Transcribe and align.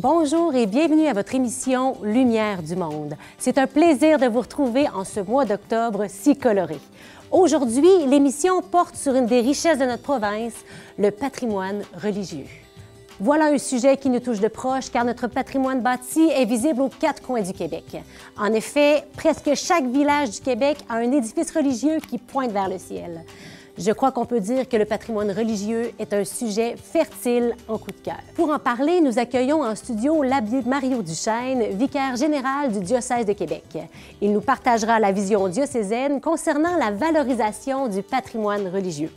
Bonjour 0.00 0.54
et 0.54 0.66
bienvenue 0.66 1.08
à 1.08 1.12
votre 1.12 1.34
émission 1.34 1.96
Lumière 2.04 2.62
du 2.62 2.76
Monde. 2.76 3.16
C'est 3.36 3.58
un 3.58 3.66
plaisir 3.66 4.20
de 4.20 4.26
vous 4.26 4.42
retrouver 4.42 4.88
en 4.90 5.02
ce 5.02 5.18
mois 5.18 5.44
d'octobre 5.44 6.04
si 6.06 6.36
coloré. 6.36 6.78
Aujourd'hui, 7.32 8.06
l'émission 8.06 8.62
porte 8.62 8.94
sur 8.94 9.16
une 9.16 9.26
des 9.26 9.40
richesses 9.40 9.80
de 9.80 9.86
notre 9.86 10.04
province, 10.04 10.52
le 10.98 11.10
patrimoine 11.10 11.82
religieux. 12.00 12.46
Voilà 13.18 13.46
un 13.46 13.58
sujet 13.58 13.96
qui 13.96 14.08
nous 14.08 14.20
touche 14.20 14.38
de 14.38 14.46
proche 14.46 14.88
car 14.88 15.04
notre 15.04 15.26
patrimoine 15.26 15.80
bâti 15.80 16.28
est 16.32 16.44
visible 16.44 16.82
aux 16.82 16.90
quatre 16.90 17.20
coins 17.20 17.42
du 17.42 17.52
Québec. 17.52 17.96
En 18.36 18.52
effet, 18.52 19.02
presque 19.16 19.52
chaque 19.56 19.86
village 19.86 20.30
du 20.30 20.40
Québec 20.40 20.78
a 20.88 20.94
un 20.94 21.10
édifice 21.10 21.50
religieux 21.50 21.98
qui 22.08 22.18
pointe 22.18 22.52
vers 22.52 22.68
le 22.68 22.78
ciel. 22.78 23.24
Je 23.80 23.92
crois 23.92 24.10
qu'on 24.10 24.26
peut 24.26 24.40
dire 24.40 24.68
que 24.68 24.76
le 24.76 24.84
patrimoine 24.84 25.30
religieux 25.30 25.92
est 26.00 26.12
un 26.12 26.24
sujet 26.24 26.74
fertile 26.76 27.54
en 27.68 27.78
coup 27.78 27.92
de 27.92 28.00
cœur. 28.04 28.18
Pour 28.34 28.50
en 28.50 28.58
parler, 28.58 29.00
nous 29.00 29.20
accueillons 29.20 29.62
en 29.62 29.76
studio 29.76 30.20
l'abbé 30.24 30.62
Mario 30.66 31.00
Duchesne, 31.00 31.76
vicaire 31.76 32.16
général 32.16 32.72
du 32.72 32.80
diocèse 32.80 33.24
de 33.24 33.34
Québec. 33.34 33.78
Il 34.20 34.32
nous 34.32 34.40
partagera 34.40 34.98
la 34.98 35.12
vision 35.12 35.46
diocésaine 35.46 36.20
concernant 36.20 36.76
la 36.76 36.90
valorisation 36.90 37.86
du 37.86 38.02
patrimoine 38.02 38.66
religieux. 38.66 39.12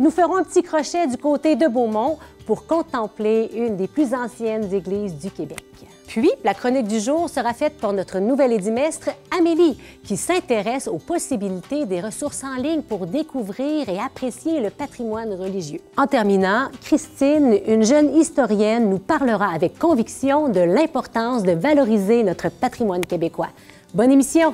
Nous 0.00 0.10
ferons 0.10 0.38
un 0.38 0.42
petit 0.42 0.64
crochet 0.64 1.06
du 1.06 1.16
côté 1.16 1.54
de 1.54 1.68
Beaumont 1.68 2.18
pour 2.46 2.66
contempler 2.66 3.48
une 3.54 3.76
des 3.76 3.86
plus 3.86 4.12
anciennes 4.12 4.74
églises 4.74 5.14
du 5.14 5.30
Québec. 5.30 5.62
Puis, 6.10 6.32
la 6.42 6.54
chronique 6.54 6.88
du 6.88 6.98
jour 6.98 7.30
sera 7.30 7.54
faite 7.54 7.74
par 7.80 7.92
notre 7.92 8.18
nouvelle 8.18 8.52
édimestre, 8.52 9.10
Amélie, 9.38 9.78
qui 10.02 10.16
s'intéresse 10.16 10.88
aux 10.88 10.98
possibilités 10.98 11.86
des 11.86 12.00
ressources 12.00 12.42
en 12.42 12.60
ligne 12.60 12.82
pour 12.82 13.06
découvrir 13.06 13.88
et 13.88 14.00
apprécier 14.00 14.60
le 14.60 14.70
patrimoine 14.70 15.32
religieux. 15.34 15.78
En 15.96 16.08
terminant, 16.08 16.66
Christine, 16.82 17.56
une 17.64 17.84
jeune 17.84 18.12
historienne, 18.16 18.90
nous 18.90 18.98
parlera 18.98 19.54
avec 19.54 19.78
conviction 19.78 20.48
de 20.48 20.58
l'importance 20.58 21.44
de 21.44 21.52
valoriser 21.52 22.24
notre 22.24 22.48
patrimoine 22.50 23.06
québécois. 23.06 23.50
Bonne 23.94 24.10
émission! 24.10 24.52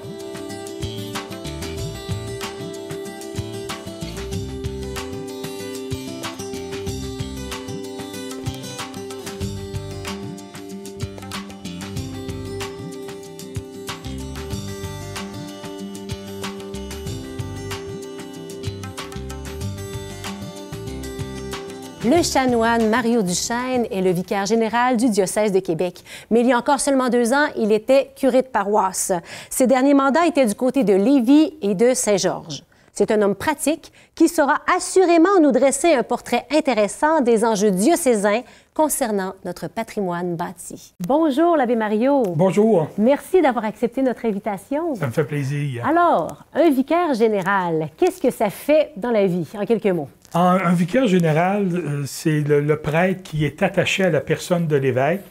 Le 22.17 22.23
chanoine 22.23 22.89
Mario 22.89 23.21
Duchesne 23.21 23.85
est 23.91 24.01
le 24.01 24.11
vicaire 24.11 24.47
général 24.47 24.97
du 24.97 25.11
diocèse 25.11 25.53
de 25.53 25.61
Québec. 25.61 26.03
Mais 26.31 26.41
il 26.41 26.47
y 26.47 26.53
a 26.55 26.57
encore 26.57 26.81
seulement 26.81 27.11
deux 27.11 27.35
ans, 27.35 27.45
il 27.59 27.73
était 27.73 28.11
curé 28.17 28.41
de 28.41 28.47
paroisse. 28.47 29.13
Ses 29.51 29.67
derniers 29.67 29.93
mandats 29.93 30.25
étaient 30.25 30.47
du 30.47 30.55
côté 30.55 30.83
de 30.83 30.95
Lévis 30.95 31.53
et 31.61 31.75
de 31.75 31.93
Saint-Georges. 31.93 32.63
C'est 32.95 33.11
un 33.11 33.21
homme 33.21 33.35
pratique 33.35 33.93
qui 34.15 34.29
saura 34.29 34.63
assurément 34.75 35.39
nous 35.43 35.53
dresser 35.53 35.93
un 35.93 36.03
portrait 36.03 36.47
intéressant 36.51 37.21
des 37.21 37.45
enjeux 37.45 37.71
diocésains 37.71 38.41
concernant 38.73 39.35
notre 39.45 39.69
patrimoine 39.69 40.37
bâti. 40.37 40.95
Bonjour, 41.07 41.59
l'abbé 41.59 41.77
Mario. 41.77 42.23
Bonjour. 42.35 42.89
Merci 42.97 43.43
d'avoir 43.43 43.67
accepté 43.67 44.01
notre 44.01 44.25
invitation. 44.25 44.95
Ça 44.95 45.09
me 45.09 45.13
fait 45.13 45.25
plaisir. 45.25 45.87
Alors, 45.87 46.45
un 46.55 46.71
vicaire 46.71 47.13
général, 47.13 47.91
qu'est-ce 47.99 48.23
que 48.23 48.31
ça 48.31 48.49
fait 48.49 48.93
dans 48.97 49.11
la 49.11 49.27
vie, 49.27 49.47
en 49.55 49.67
quelques 49.67 49.85
mots? 49.87 50.09
Un, 50.35 50.73
vicaire 50.75 51.07
général, 51.07 51.69
euh, 51.75 52.03
c'est 52.07 52.41
le, 52.41 52.77
prêtre 52.77 53.23
qui 53.23 53.45
est 53.45 53.63
attaché 53.63 54.05
à 54.05 54.11
la 54.11 54.21
personne 54.21 54.67
de 54.67 54.77
l'évêque 54.77 55.23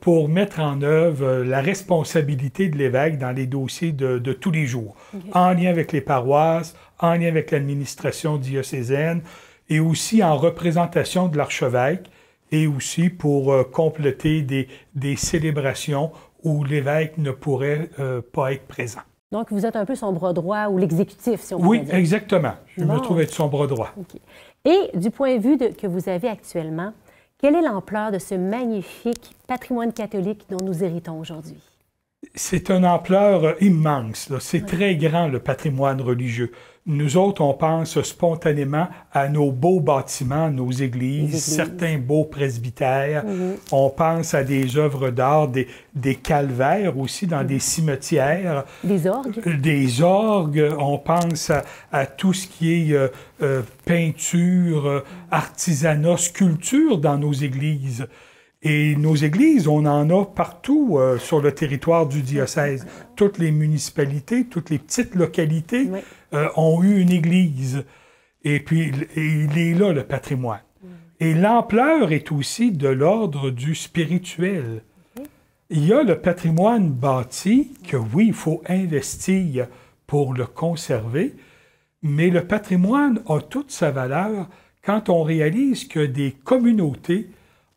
pour 0.00 0.28
mettre 0.28 0.60
en 0.60 0.82
œuvre 0.82 1.24
euh, 1.24 1.44
la 1.44 1.60
responsabilité 1.60 2.68
de 2.68 2.76
l'évêque 2.76 3.18
dans 3.18 3.30
les 3.30 3.46
dossiers 3.46 3.92
de, 3.92 4.32
tous 4.32 4.50
les 4.50 4.66
jours, 4.66 4.96
en 5.32 5.52
lien 5.52 5.70
avec 5.70 5.92
les 5.92 6.02
paroisses, 6.02 6.76
en 6.98 7.14
lien 7.14 7.28
avec 7.28 7.50
l'administration 7.50 8.36
diocésaine 8.36 9.22
et 9.68 9.80
aussi 9.80 10.22
en 10.22 10.36
représentation 10.36 11.28
de 11.28 11.38
l'archevêque 11.38 12.10
et 12.52 12.66
aussi 12.66 13.08
pour 13.08 13.52
euh, 13.52 13.62
compléter 13.62 14.42
des, 14.42 15.16
célébrations 15.16 16.12
où 16.42 16.64
l'évêque 16.64 17.18
ne 17.18 17.30
pourrait 17.30 17.90
pas 18.32 18.52
être 18.54 18.66
présent. 18.66 19.02
Donc, 19.32 19.52
vous 19.52 19.64
êtes 19.64 19.76
un 19.76 19.84
peu 19.84 19.94
son 19.94 20.12
bras 20.12 20.32
droit 20.32 20.66
ou 20.68 20.78
l'exécutif, 20.78 21.40
si 21.40 21.54
on 21.54 21.60
oui, 21.60 21.78
peut 21.78 21.84
dire. 21.84 21.94
Oui, 21.94 22.00
exactement. 22.00 22.54
Je 22.76 22.84
me 22.84 22.98
trouve 22.98 23.20
être 23.20 23.32
son 23.32 23.46
bras 23.46 23.68
droit. 23.68 23.92
Et 24.64 24.90
du 24.94 25.10
point 25.10 25.36
de 25.36 25.42
vue 25.42 25.56
que 25.56 25.86
vous 25.86 26.08
avez 26.08 26.28
actuellement, 26.28 26.92
quelle 27.38 27.54
est 27.54 27.62
l'ampleur 27.62 28.10
de 28.10 28.18
ce 28.18 28.34
magnifique 28.34 29.36
patrimoine 29.46 29.92
catholique 29.92 30.46
dont 30.50 30.64
nous 30.64 30.82
héritons 30.82 31.18
aujourd'hui? 31.20 31.62
C'est 32.34 32.70
une 32.70 32.84
ampleur 32.84 33.54
immense. 33.62 34.30
C'est 34.40 34.66
très 34.66 34.96
grand, 34.96 35.28
le 35.28 35.38
patrimoine 35.38 36.00
religieux. 36.00 36.52
Nous 36.86 37.18
autres, 37.18 37.42
on 37.42 37.52
pense 37.52 38.00
spontanément 38.00 38.88
à 39.12 39.28
nos 39.28 39.52
beaux 39.52 39.80
bâtiments, 39.80 40.50
nos 40.50 40.70
églises, 40.70 41.44
certains 41.44 41.98
beaux 41.98 42.24
presbytères. 42.24 43.24
Mhm. 43.24 43.56
On 43.70 43.90
pense 43.90 44.32
à 44.32 44.42
des 44.44 44.78
œuvres 44.78 45.10
d'art, 45.10 45.48
des, 45.48 45.68
des, 45.94 46.14
calvaires 46.14 46.98
aussi 46.98 47.26
dans 47.26 47.44
des 47.44 47.58
cimetières. 47.58 48.64
Des 48.82 49.06
orgues. 49.06 49.42
Euh, 49.46 49.56
des 49.58 50.00
orgues. 50.00 50.72
On 50.78 50.96
pense 50.96 51.52
à, 51.92 52.06
tout 52.06 52.32
ce 52.32 52.46
qui 52.46 52.72
est 52.90 52.94
euh, 52.94 53.08
euh, 53.42 53.60
peinture, 53.84 55.04
artisanat, 55.30 56.16
sculpture 56.16 56.96
dans 56.96 57.18
nos 57.18 57.32
églises. 57.32 58.06
Et 58.62 58.94
nos 58.96 59.14
églises, 59.14 59.68
on 59.68 59.86
en 59.86 60.10
a 60.10 60.26
partout 60.26 60.98
sur 61.18 61.40
le 61.40 61.52
territoire 61.52 62.06
du 62.06 62.20
diocèse. 62.20 62.86
Toutes 63.16 63.38
les 63.38 63.52
municipalités, 63.52 64.44
toutes 64.44 64.68
les 64.68 64.78
petites 64.78 65.14
localités. 65.14 65.88
Euh, 66.32 66.48
ont 66.54 66.80
eu 66.80 67.00
une 67.00 67.10
église. 67.10 67.84
Et 68.44 68.60
puis, 68.60 68.92
il 69.16 69.58
est 69.58 69.74
là, 69.74 69.92
le 69.92 70.04
patrimoine. 70.04 70.60
Mm. 70.80 70.88
Et 71.18 71.34
l'ampleur 71.34 72.12
est 72.12 72.30
aussi 72.30 72.70
de 72.70 72.86
l'ordre 72.86 73.50
du 73.50 73.74
spirituel. 73.74 74.84
Il 75.70 75.84
y 75.84 75.92
a 75.92 76.04
le 76.04 76.20
patrimoine 76.20 76.88
bâti 76.90 77.72
que, 77.84 77.96
oui, 77.96 78.28
il 78.28 78.32
faut 78.32 78.62
investir 78.68 79.66
pour 80.06 80.32
le 80.32 80.46
conserver, 80.46 81.34
mais 82.02 82.30
le 82.30 82.44
patrimoine 82.44 83.20
a 83.26 83.40
toute 83.40 83.72
sa 83.72 83.90
valeur 83.90 84.48
quand 84.84 85.08
on 85.08 85.24
réalise 85.24 85.86
que 85.88 86.06
des 86.06 86.30
communautés 86.30 87.28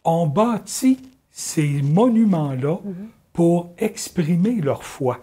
ont 0.03 0.27
bâti 0.27 0.99
ces 1.31 1.81
monuments-là 1.81 2.77
pour 3.31 3.73
exprimer 3.77 4.61
leur 4.61 4.83
foi. 4.83 5.19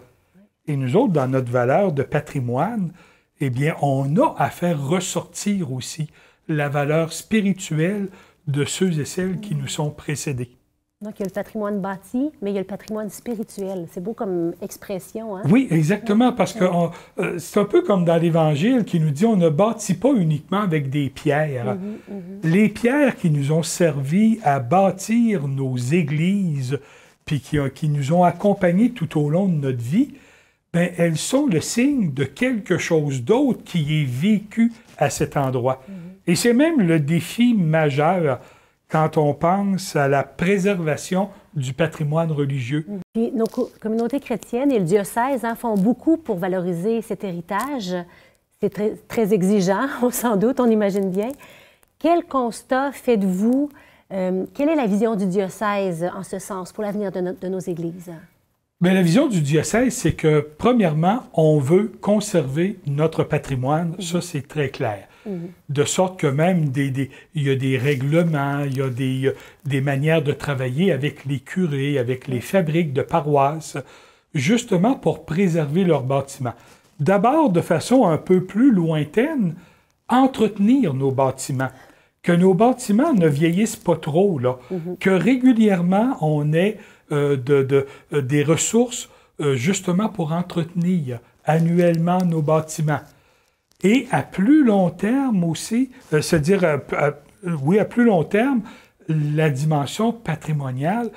Et 0.67 0.75
nous 0.75 0.95
autres, 0.95 1.13
dans 1.13 1.27
notre 1.27 1.51
valeur 1.51 1.91
de 1.91 2.03
patrimoine, 2.03 2.91
eh 3.39 3.49
bien, 3.49 3.75
on 3.81 4.15
a 4.17 4.35
à 4.37 4.49
faire 4.49 4.85
ressortir 4.85 5.71
aussi 5.71 6.09
la 6.47 6.69
valeur 6.69 7.13
spirituelle 7.13 8.09
de 8.47 8.65
ceux 8.65 8.99
et 8.99 9.05
celles 9.05 9.39
qui 9.39 9.55
nous 9.55 9.67
sont 9.67 9.91
précédés. 9.91 10.51
Donc, 11.01 11.13
il 11.17 11.21
y 11.21 11.23
a 11.23 11.25
le 11.25 11.33
patrimoine 11.33 11.81
bâti, 11.81 12.29
mais 12.41 12.51
il 12.51 12.53
y 12.53 12.57
a 12.57 12.61
le 12.61 12.67
patrimoine 12.67 13.09
spirituel. 13.09 13.87
C'est 13.91 14.03
beau 14.03 14.13
comme 14.13 14.53
expression. 14.61 15.35
Hein? 15.35 15.41
Oui, 15.49 15.67
exactement, 15.71 16.31
parce 16.31 16.53
que 16.53 16.63
euh, 16.63 17.39
c'est 17.39 17.59
un 17.59 17.65
peu 17.65 17.81
comme 17.81 18.05
dans 18.05 18.17
l'Évangile 18.17 18.85
qui 18.85 18.99
nous 18.99 19.09
dit 19.09 19.25
on 19.25 19.35
ne 19.35 19.49
bâtit 19.49 19.95
pas 19.95 20.13
uniquement 20.13 20.61
avec 20.61 20.91
des 20.91 21.09
pierres. 21.09 21.75
Mhm, 21.75 22.15
mhm. 22.15 22.51
Les 22.51 22.69
pierres 22.69 23.15
qui 23.15 23.31
nous 23.31 23.51
ont 23.51 23.63
servi 23.63 24.39
à 24.43 24.59
bâtir 24.59 25.47
nos 25.47 25.75
églises, 25.75 26.77
puis 27.25 27.39
qui, 27.39 27.57
qui 27.73 27.89
nous 27.89 28.13
ont 28.13 28.23
accompagnés 28.23 28.91
tout 28.91 29.19
au 29.19 29.29
long 29.29 29.47
de 29.47 29.55
notre 29.55 29.81
vie, 29.81 30.13
ben, 30.71 30.91
elles 30.97 31.17
sont 31.17 31.47
le 31.47 31.61
signe 31.61 32.13
de 32.13 32.25
quelque 32.25 32.77
chose 32.77 33.23
d'autre 33.23 33.63
qui 33.63 34.01
est 34.01 34.05
vécu 34.05 34.71
à 34.99 35.09
cet 35.09 35.35
endroit. 35.35 35.83
Mhm. 35.87 35.95
Et 36.27 36.35
c'est 36.35 36.53
même 36.53 36.79
le 36.79 36.99
défi 36.99 37.55
majeur 37.55 38.39
quand 38.91 39.17
on 39.17 39.33
pense 39.33 39.95
à 39.95 40.07
la 40.07 40.23
préservation 40.23 41.29
du 41.55 41.73
patrimoine 41.73 42.31
religieux. 42.31 42.85
Mhm. 42.87 42.99
Puis 43.13 43.31
nos 43.31 43.47
communautés 43.79 44.19
chrétiennes 44.19 44.71
et 44.71 44.79
le 44.79 44.85
diocèse 44.85 45.45
en 45.45 45.55
font 45.55 45.75
beaucoup 45.75 46.17
pour 46.17 46.37
valoriser 46.37 47.01
cet 47.01 47.23
héritage. 47.23 47.95
C'est 48.59 48.69
très, 48.69 48.95
très, 49.07 49.33
exigeant, 49.33 49.87
sans 50.11 50.35
doute, 50.35 50.59
on 50.59 50.69
imagine 50.69 51.09
bien. 51.09 51.29
Quel 51.97 52.25
constat 52.25 52.91
faites-vous? 52.91 53.69
Euh, 54.11 54.45
quelle 54.53 54.69
est 54.69 54.75
la 54.75 54.87
vision 54.87 55.15
du 55.15 55.25
diocèse 55.25 56.05
en 56.13 56.23
ce 56.23 56.37
sens 56.37 56.73
pour 56.73 56.83
l'avenir 56.83 57.11
de, 57.11 57.35
de 57.39 57.47
nos 57.47 57.59
églises? 57.59 58.11
Bien, 58.81 58.93
la 58.93 59.03
vision 59.03 59.27
du 59.27 59.41
diocèse, 59.41 59.93
c'est 59.93 60.13
que, 60.13 60.49
premièrement, 60.57 61.23
on 61.33 61.59
veut 61.59 61.91
conserver 62.01 62.79
notre 62.87 63.23
patrimoine. 63.23 63.95
Ça, 63.99 64.17
mhm. 64.17 64.21
c'est 64.21 64.47
très 64.47 64.69
clair. 64.69 65.07
Mhm. 65.25 65.49
De 65.69 65.83
sorte 65.83 66.19
que 66.19 66.27
même 66.27 66.69
des, 66.69 67.09
il 67.35 67.43
y 67.43 67.49
a 67.49 67.55
des 67.55 67.77
règlements, 67.77 68.63
il 68.65 68.77
y 68.77 68.81
a 68.81 68.89
des, 68.89 69.31
des 69.65 69.81
manières 69.81 70.21
de 70.21 70.31
travailler 70.31 70.91
avec 70.91 71.25
les 71.25 71.39
curés, 71.39 71.97
avec 71.97 72.27
les 72.27 72.41
fabriques 72.41 72.93
de 72.93 73.01
paroisses, 73.01 73.77
justement 74.33 74.95
pour 74.95 75.25
préserver 75.25 75.83
leurs 75.83 76.03
bâtiments. 76.03 76.55
D'abord, 76.99 77.49
de 77.49 77.61
façon 77.61 78.07
un 78.07 78.17
peu 78.17 78.43
plus 78.43 78.71
lointaine, 78.71 79.55
entretenir 80.07 80.93
nos 80.93 81.11
bâtiments. 81.11 81.71
que 82.21 82.31
nos 82.31 82.53
bâtiments 82.53 83.13
ne 83.13 83.27
vieillissent 83.27 83.77
pas 83.77 83.95
trop, 83.95 84.37
là, 84.37 84.59
que 84.99 85.09
régulièrement 85.09 86.17
on 86.21 86.53
ait 86.53 86.77
euh, 87.11 87.35
de, 87.35 87.87
euh, 88.13 88.21
des 88.21 88.43
ressources 88.43 89.09
euh, 89.39 89.55
justement 89.55 90.07
pour 90.07 90.31
entretenir 90.31 91.19
annuellement 91.45 92.19
nos 92.19 92.43
bâtiments. 92.43 93.01
Et 93.83 94.07
à 94.11 94.21
plus 94.23 94.63
long 94.63 94.89
terme 94.89 95.43
aussi, 95.43 95.91
c'est-à-dire, 96.09 96.81
oui, 97.43 97.79
à 97.79 97.85
plus 97.85 98.05
long 98.05 98.23
terme, 98.23 98.61
la 99.07 99.49
dimension 99.49 100.13
patrimoniale, 100.13 101.09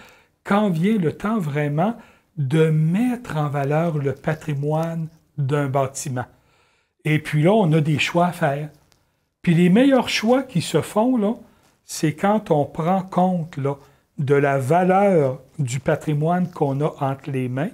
quand 0.44 0.70
vient 0.70 0.98
le 0.98 1.12
temps 1.12 1.38
vraiment 1.38 1.96
de 2.36 2.70
mettre 2.70 3.36
en 3.36 3.48
valeur 3.48 3.98
le 3.98 4.12
patrimoine 4.12 5.08
d'un 5.38 5.68
bâtiment. 5.68 6.26
Et 7.04 7.18
puis 7.18 7.42
là, 7.42 7.52
on 7.52 7.72
a 7.72 7.80
des 7.80 7.98
choix 7.98 8.26
à 8.26 8.32
faire. 8.32 8.70
Puis 9.42 9.54
les 9.54 9.68
meilleurs 9.68 10.08
choix 10.08 10.42
qui 10.42 10.62
se 10.62 10.80
font, 10.80 11.16
là, 11.16 11.34
c'est 11.84 12.14
quand 12.14 12.50
on 12.50 12.64
prend 12.64 13.02
compte 13.02 13.56
là, 13.58 13.76
de 14.18 14.34
la 14.34 14.58
valeur 14.58 15.40
du 15.58 15.80
patrimoine 15.80 16.50
qu'on 16.50 16.80
a 16.80 16.94
entre 17.00 17.30
les 17.30 17.48
mains 17.48 17.70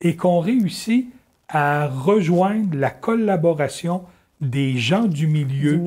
et 0.00 0.16
qu'on 0.16 0.40
réussit 0.40 1.08
à 1.48 1.86
rejoindre 1.86 2.76
la 2.76 2.90
collaboration 2.90 4.04
des 4.40 4.76
gens 4.76 5.06
du 5.06 5.26
milieu, 5.26 5.80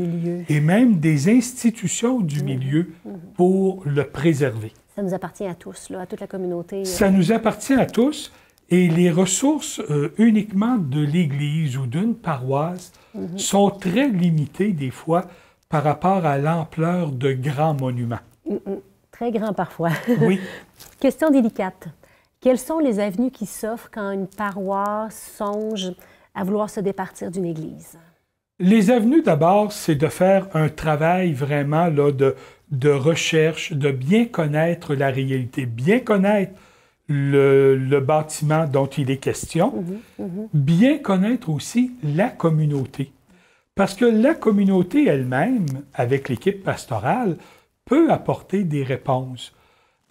et 0.50 0.60
même 0.60 1.00
des 1.00 1.30
institutions 1.30 2.19
du 2.19 2.42
mmh. 2.42 2.46
milieu 2.46 2.92
mmh. 3.06 3.10
pour 3.36 3.84
le 3.86 4.04
préserver. 4.04 4.74
Ça 4.96 5.02
nous 5.02 5.13
appartient 5.13 5.46
à 5.46 5.56
tous, 5.56 5.90
là, 5.90 6.02
à 6.02 6.06
toute 6.06 6.19
la 6.19 6.28
communauté. 6.28 6.84
Ça 6.84 7.10
nous 7.10 7.31
appartient 7.31 7.74
à 7.74 7.86
tous 7.86 8.31
et 8.69 8.90
les 8.90 9.12
ressources 9.12 9.80
euh, 9.90 10.13
uniquement 10.18 10.78
de 10.78 11.02
l'Église 11.02 11.78
ou 11.78 11.86
d'une 11.86 12.16
paroisse 12.16 12.92
mmh. 13.13 13.38
sont 13.38 13.69
très 13.69 14.10
limitées 14.10 14.74
des 14.74 14.92
fois 14.92 15.28
par 15.69 15.84
rapport 15.84 16.25
à 16.25 16.38
l'ampleur 16.38 17.12
de 17.12 17.31
grands 17.31 17.74
monuments. 17.74 18.19
Très 19.12 19.31
grands 19.31 19.54
parfois. 19.54 19.92
Oui. 20.22 20.40
Question 21.00 21.31
délicate. 21.31 21.88
Quelles 22.41 22.57
sont 22.57 22.79
les 22.79 22.99
avenues 22.99 23.29
qui 23.29 23.45
s'offrent 23.45 23.91
quand 23.93 24.11
une 24.11 24.27
paroisse 24.27 25.33
songe 25.38 25.91
à 26.33 26.43
vouloir 26.43 26.71
se 26.71 26.79
départir 26.79 27.29
d'une 27.29 27.45
Église? 27.45 27.99
Les 28.59 28.89
avenues, 28.89 29.21
d'abord, 29.21 29.71
c'est 29.71 29.95
de 29.95 30.07
faire 30.07 30.47
un 30.55 30.67
travail 30.67 31.33
vraiment 31.33 31.85
là, 31.85 32.11
de, 32.11 32.35
de 32.71 32.89
recherche, 32.89 33.73
de 33.73 33.91
bien 33.91 34.25
connaître 34.25 34.95
la 34.95 35.11
réalité, 35.11 35.67
bien 35.67 35.99
connaître 35.99 36.53
le, 37.07 37.99
bâtiment 37.99 38.65
dont 38.65 38.88
il 38.88 39.11
est 39.11 39.17
question, 39.17 39.73
mhm, 40.17 40.25
mhm. 40.25 40.47
bien 40.53 40.97
connaître 40.97 41.49
aussi 41.49 41.91
la 42.03 42.29
communauté. 42.29 43.11
Parce 43.75 43.93
que 43.93 44.05
la 44.05 44.33
communauté 44.33 45.05
elle-même, 45.05 45.65
avec 45.93 46.27
l'équipe 46.27 46.63
pastorale, 46.63 47.38
peut 47.85 48.11
apporter 48.11 48.63
des 48.63 48.83
réponses. 48.83 49.53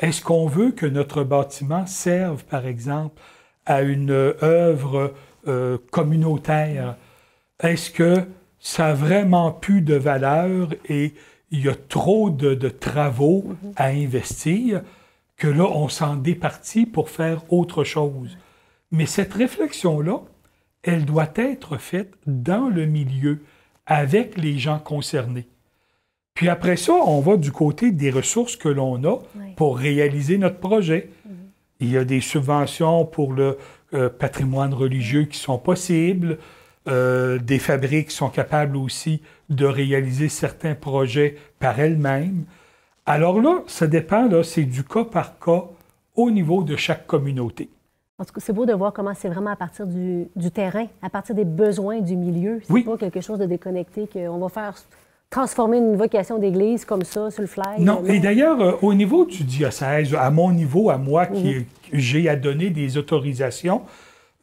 Est-ce 0.01 0.23
qu'on 0.23 0.47
veut 0.47 0.73
que 0.73 0.87
notre 0.87 1.25
bâtiment 1.25 1.87
serve, 1.87 2.45
par 2.45 2.67
exemple, 2.67 3.21
à 3.67 3.83
une 3.83 4.11
œuvre 4.11 5.13
euh, 5.47 5.77
communautaire? 5.91 6.97
Est-ce 7.63 7.91
que 7.91 8.27
ça 8.59 8.89
a 8.89 8.95
vraiment 8.95 9.53
plus 9.53 9.83
de 9.83 9.95
valeur 9.95 10.71
et 10.89 11.13
il 11.51 11.65
y 11.67 11.69
a 11.69 11.75
trop 11.75 12.31
de, 12.31 12.55
travaux 12.71 13.55
à 13.77 13.89
investir 13.89 14.83
que 15.37 15.49
là, 15.49 15.65
on 15.65 15.89
s'en 15.91 16.17
départit 16.17 16.87
pour 16.87 17.11
faire 17.11 17.43
autre 17.53 17.85
chose? 17.85 18.39
Mais 18.91 19.05
cette 19.05 19.35
réflexion-là, 19.35 20.23
elle 20.83 21.05
doit 21.05 21.31
être 21.37 21.77
faite 21.77 22.15
dans 22.27 22.71
le 22.71 22.87
milieu, 22.87 23.43
avec 23.85 24.39
les 24.39 24.59
gens 24.59 24.79
concernés. 24.79 25.47
Puis 26.41 26.49
après 26.49 26.77
ça, 26.77 26.95
on 26.95 27.21
va 27.21 27.37
du 27.37 27.53
côté 27.53 27.93
des 27.93 28.11
ressources 28.11 28.57
que 28.57 28.71
l'on 28.71 29.05
a 29.05 29.19
pour 29.57 29.77
réaliser 29.77 30.39
notre 30.39 30.57
projet. 30.57 31.11
Mhm. 31.27 31.33
Il 31.81 31.91
y 31.91 31.99
a 31.99 32.05
des 32.07 32.23
subventions 32.23 33.05
pour 33.05 33.35
le 33.35 33.59
euh, 33.93 34.09
patrimoine 34.09 34.73
religieux 34.73 35.25
qui 35.25 35.37
sont 35.37 35.59
possibles. 35.59 36.39
Euh, 36.89 37.39
des 37.39 37.59
fabriques 37.59 38.11
sont 38.11 38.31
capables 38.31 38.79
aussi 38.79 39.21
de 39.51 39.67
réaliser 39.67 40.31
certains 40.31 40.75
projets 40.75 41.37
par 41.59 41.79
elles-mêmes. 41.79 42.45
Alors 43.05 43.43
là, 43.43 43.63
ça 43.67 43.87
dépend, 43.87 44.27
là, 44.27 44.43
c'est 44.43 44.65
du 44.65 44.83
cas 44.83 45.05
par 45.05 45.39
cas 45.39 45.65
au 46.17 46.31
niveau 46.31 46.63
de 46.63 46.75
chaque 46.75 47.07
communauté. 47.07 47.69
En 48.19 48.25
tout 48.25 48.33
cas, 48.33 48.41
c'est 48.41 48.55
beau 48.55 48.65
de 48.65 48.73
voir 48.73 48.95
comment 48.95 49.13
c'est 49.13 49.29
vraiment 49.29 49.51
à 49.51 49.57
partir 49.57 49.87
du, 49.87 50.51
terrain, 50.55 50.87
à 51.03 51.11
partir 51.11 51.35
des 51.35 51.45
besoins 51.45 52.01
du 52.01 52.17
milieu. 52.17 52.63
C'est 52.65 52.83
pas 52.83 52.97
quelque 52.97 53.21
chose 53.21 53.39
de 53.39 53.45
déconnecté 53.45 54.09
qu'on 54.11 54.39
va 54.39 54.49
faire 54.49 54.75
transformer 55.31 55.79
une 55.79 55.97
vocation 55.97 56.39
d'église 56.39 56.85
comme 56.85 57.05
ça 57.05 57.31
sur 57.31 57.41
le 57.41 57.47
fly? 57.47 57.81
Non, 57.81 58.05
et 58.05 58.19
d'ailleurs, 58.19 58.61
euh, 58.61 58.73
au 58.83 58.93
niveau 58.93 59.25
du 59.25 59.45
diocèse, 59.45 60.15
à 60.15 60.31
mon 60.31 60.53
niveau, 60.53 60.91
à 60.91 60.99
moi 60.99 61.27
qui 61.27 61.55
mhm. 61.55 61.65
j'ai 61.93 62.29
à 62.29 62.37
donner 62.37 62.71
des 62.71 62.99
autorisations, 62.99 63.83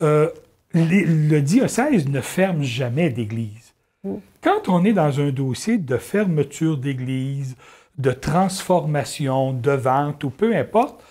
euh, 0.02 0.30
le 0.74 1.40
diocèse 1.40 2.08
ne 2.08 2.22
ferme 2.22 2.64
jamais 2.64 3.10
d'église. 3.10 3.74
Mm. 4.04 4.16
Quand 4.42 4.70
on 4.70 4.86
est 4.86 4.94
dans 4.94 5.20
un 5.20 5.30
dossier 5.30 5.78
de 5.78 5.98
fermeture 5.98 6.78
d'église, 6.78 7.56
de 7.98 8.12
transformation, 8.12 9.54
de 9.54 9.72
vente 9.72 10.24
ou 10.24 10.30
peu 10.30 10.56
importe, 10.56 11.04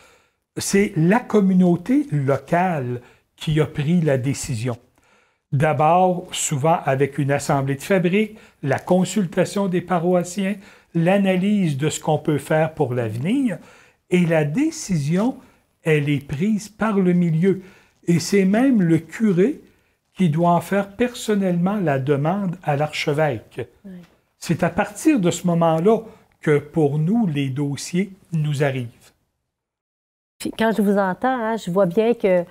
c'est 0.56 0.93
la 0.96 1.20
communauté 1.20 2.06
locale 2.12 3.00
qui 3.37 3.61
a 3.61 3.67
pris 3.67 4.00
la 4.00 4.19
décision. 4.19 4.76
D'abord, 5.53 6.29
souvent 6.33 6.79
avec 6.85 7.19
une 7.19 7.31
assemblée 7.31 7.77
de 7.77 7.83
fabrique, 7.83 8.37
la 8.63 8.79
consultation 8.79 9.69
des 9.69 9.81
paroissiens, 9.81 10.57
l'analyse 10.95 11.77
de 11.77 11.89
ce 11.89 12.01
qu'on 12.01 12.19
peut 12.19 12.39
faire 12.39 12.75
pour 12.75 12.95
l'avenir, 12.95 13.59
et 14.11 14.27
la 14.27 14.45
décision, 14.45 15.37
elle 15.83 16.09
est 16.09 16.27
prise 16.27 16.69
par 16.69 16.99
le 16.99 17.13
milieu. 17.13 17.63
Et 18.07 18.19
c'est 18.19 18.45
même 18.45 18.83
le 18.83 18.99
curé 18.99 19.61
qui 20.15 20.31
doit 20.31 20.51
en 20.51 20.61
faire 20.61 20.97
personnellement 20.97 21.77
la 21.77 21.99
demande 21.99 22.57
à 22.63 22.77
l'archevêque. 22.77 23.69
C'est 24.39 24.63
à 24.63 24.71
partir 24.71 25.21
de 25.21 25.31
ce 25.31 25.47
moment-là 25.47 26.01
que 26.41 26.59
pour 26.59 26.99
nous, 26.99 27.27
les 27.27 27.49
dossiers 27.51 28.13
nous 28.33 28.63
arrivent. 28.63 28.89
Puis 30.39 30.53
quand 30.57 30.73
je 30.77 30.83
vous 30.83 30.99
entends, 30.99 31.29
hein, 31.29 31.57
je 31.57 31.71
vois 31.71 31.87
bien 31.87 32.15
que 32.15 32.45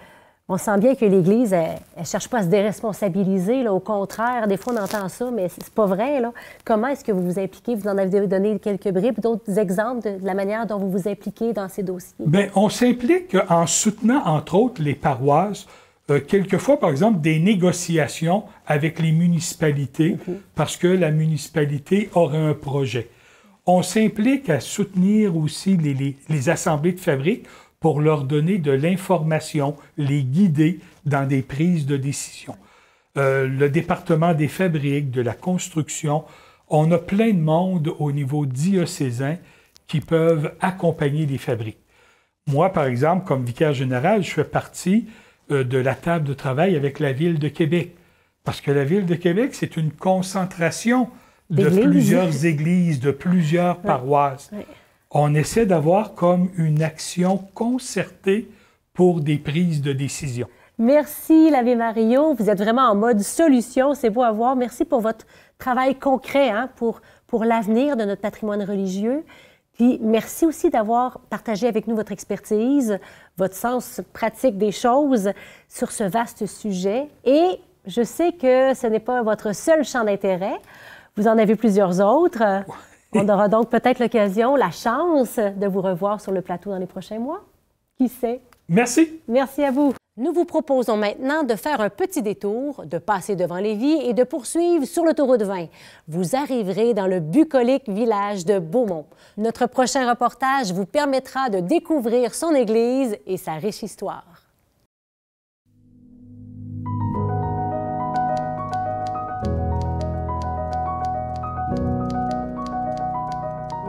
on 0.48 0.58
sent 0.58 0.78
bien 0.78 0.94
que 0.94 1.06
l'Église, 1.06 1.54
elle 1.54 1.80
ne 1.98 2.06
cherche 2.06 2.28
pas 2.28 2.40
à 2.40 2.44
se 2.44 2.48
déresponsabiliser. 2.48 3.64
Là. 3.64 3.74
Au 3.74 3.80
contraire, 3.80 4.48
des 4.48 4.58
fois, 4.58 4.74
on 4.74 4.84
entend 4.84 5.10
ça, 5.10 5.32
mais 5.32 5.50
c'est 5.50 5.74
pas 5.74 5.88
vrai. 5.88 6.22
Là. 6.22 6.34
Comment 6.64 6.88
est-ce 6.88 7.04
que 7.04 7.12
vous 7.12 7.24
vous 7.24 7.40
impliquez? 7.40 7.74
Vous 7.74 7.88
en 7.88 7.98
avez 7.98 8.28
donné 8.28 8.60
quelques 8.60 8.92
bribes, 8.92 9.20
d'autres 9.20 9.58
exemples 9.58 10.04
de, 10.04 10.24
la 10.26 10.36
manière 10.36 10.68
dont 10.68 10.78
vous 10.78 10.92
vous 10.92 11.08
impliquez 11.08 11.52
dans 11.52 11.68
ces 11.68 11.82
dossiers? 11.82 12.14
Bien, 12.20 12.50
on 12.54 12.70
s'implique 12.70 13.36
en 13.50 13.66
soutenant, 13.66 14.24
entre 14.26 14.56
autres, 14.56 14.84
les 14.84 14.94
paroisses. 14.94 15.66
Euh, 16.12 16.20
quelquefois, 16.20 16.80
par 16.80 16.92
exemple, 16.92 17.22
des 17.22 17.40
négociations 17.40 18.44
avec 18.68 19.00
les 19.00 19.12
municipalités, 19.12 20.18
parce 20.54 20.78
que 20.78 20.88
la 20.88 21.10
municipalité 21.10 22.12
aurait 22.14 22.38
un 22.38 22.54
projet. 22.54 23.10
On 23.66 23.82
s'implique 23.82 24.48
à 24.52 24.60
soutenir 24.60 25.36
aussi 25.36 25.76
les, 25.76 26.16
les 26.30 26.50
assemblées 26.50 26.92
de 26.92 27.00
fabrique 27.00 27.48
pour 27.86 28.02
leur 28.02 28.24
donner 28.24 28.58
de 28.58 28.72
l'information, 28.72 29.76
les 29.96 30.24
guider 30.24 30.80
dans 31.06 31.28
des 31.28 31.44
prises 31.44 31.86
de 31.86 31.98
décision. 31.98 32.56
Euh, 33.16 33.48
le 33.48 33.70
département 33.70 34.34
des 34.34 34.48
fabriques, 34.48 35.12
de 35.12 35.22
la 35.22 35.36
construction, 35.36 36.24
on 36.68 36.92
a 36.92 36.98
plein 36.98 37.32
de 37.32 37.40
monde 37.40 37.94
au 38.00 38.12
niveau 38.12 38.48
diocésain 38.48 39.38
qui 39.86 40.02
peuvent 40.02 40.52
accompagner 40.62 41.28
les 41.28 41.38
fabriques. 41.38 41.78
Moi, 42.48 42.74
par 42.74 42.86
exemple, 42.86 43.24
comme 43.24 43.46
vicaire 43.46 43.76
général, 43.76 44.24
je 44.24 44.32
fais 44.32 44.46
partie 44.46 45.06
euh, 45.52 45.64
de 45.64 45.78
la 45.78 45.94
table 45.94 46.28
de 46.28 46.34
travail 46.34 46.76
avec 46.76 47.00
la 47.00 47.12
ville 47.12 47.38
de 47.38 47.50
Québec. 47.50 47.94
Parce 48.44 48.62
que 48.62 48.72
la 48.72 48.84
ville 48.84 49.06
de 49.06 49.14
Québec, 49.14 49.54
c'est 49.54 49.78
une 49.78 49.92
concentration 49.92 51.12
de 51.52 51.70
plusieurs 51.70 52.46
églises, 52.48 53.00
de 53.00 53.12
plusieurs 53.12 53.78
paroisses 53.78 54.50
on 55.18 55.34
essaie 55.34 55.66
d'avoir 55.66 56.14
comme 56.14 56.50
une 56.58 56.84
action 56.84 57.38
concertée 57.54 58.50
pour 58.94 59.22
des 59.22 59.38
prises 59.38 59.82
de 59.82 59.94
décision. 59.94 60.48
Merci, 60.78 61.50
l'Abbé 61.50 61.76
Mario. 61.76 62.34
Vous 62.34 62.50
êtes 62.50 62.58
vraiment 62.58 62.90
en 62.90 62.96
mode 62.96 63.22
solution. 63.22 63.94
C'est 63.94 64.10
beau 64.10 64.24
à 64.24 64.34
voir. 64.34 64.58
Merci 64.58 64.84
pour 64.84 65.00
votre 65.00 65.26
travail 65.58 65.96
concret 65.96 66.50
hein, 66.50 66.70
pour, 66.76 67.00
pour 67.28 67.46
l'avenir 67.46 67.96
de 67.96 68.04
notre 68.04 68.22
patrimoine 68.22 68.62
religieux. 68.62 69.24
Puis 69.72 70.00
merci 70.02 70.46
aussi 70.46 70.70
d'avoir 70.70 71.20
partagé 71.30 71.70
avec 71.70 71.88
nous 71.88 71.96
votre 71.96 72.12
expertise, 72.12 73.00
votre 73.38 73.56
sens 73.56 74.02
pratique 74.12 74.58
des 74.58 74.74
choses 74.74 75.32
sur 75.70 75.92
ce 75.92 76.04
vaste 76.04 76.46
sujet. 76.46 77.08
Et 77.24 77.62
je 77.88 78.04
sais 78.04 78.34
que 78.34 78.74
ce 78.74 78.88
n'est 78.88 79.00
pas 79.00 79.24
votre 79.24 79.56
seul 79.56 79.86
champ 79.86 80.04
d'intérêt. 80.04 80.58
Vous 81.16 81.30
en 81.30 81.38
avez 81.38 81.56
plusieurs 81.56 82.02
autres. 82.02 82.44
On 83.16 83.30
aura 83.30 83.48
donc 83.48 83.70
peut-être 83.70 84.00
l'occasion, 84.00 84.56
la 84.56 84.72
chance 84.72 85.38
de 85.38 85.68
vous 85.68 85.82
revoir 85.82 86.20
sur 86.20 86.32
le 86.32 86.42
plateau 86.42 86.72
dans 86.72 86.78
les 86.78 86.86
prochains 86.86 87.20
mois. 87.20 87.42
Qui 87.98 88.10
sait? 88.10 88.42
Merci. 88.68 89.22
Merci 89.28 89.64
à 89.64 89.72
vous. 89.72 89.94
Nous 90.18 90.32
vous 90.32 90.46
proposons 90.46 90.96
maintenant 90.96 91.44
de 91.44 91.56
faire 91.56 91.82
un 91.82 91.90
petit 91.90 92.22
détour, 92.22 92.86
de 92.86 92.98
passer 92.98 93.36
devant 93.36 93.58
Lévis 93.58 94.00
et 94.02 94.14
de 94.14 94.24
poursuivre 94.24 94.86
sur 94.86 95.04
l'autoroute 95.04 95.42
20. 95.42 95.68
Vous 96.08 96.36
arriverez 96.36 96.94
dans 96.94 97.08
le 97.08 97.20
bucolique 97.20 97.90
village 97.90 98.46
de 98.46 98.60
Beaumont. 98.60 99.08
Notre 99.38 99.68
prochain 99.68 100.10
reportage 100.10 100.72
vous 100.72 100.86
permettra 100.86 101.50
de 101.50 101.60
découvrir 101.60 102.34
son 102.34 102.56
église 102.56 103.18
et 103.26 103.38
sa 103.38 103.54
riche 103.54 103.84
histoire. 103.84 104.35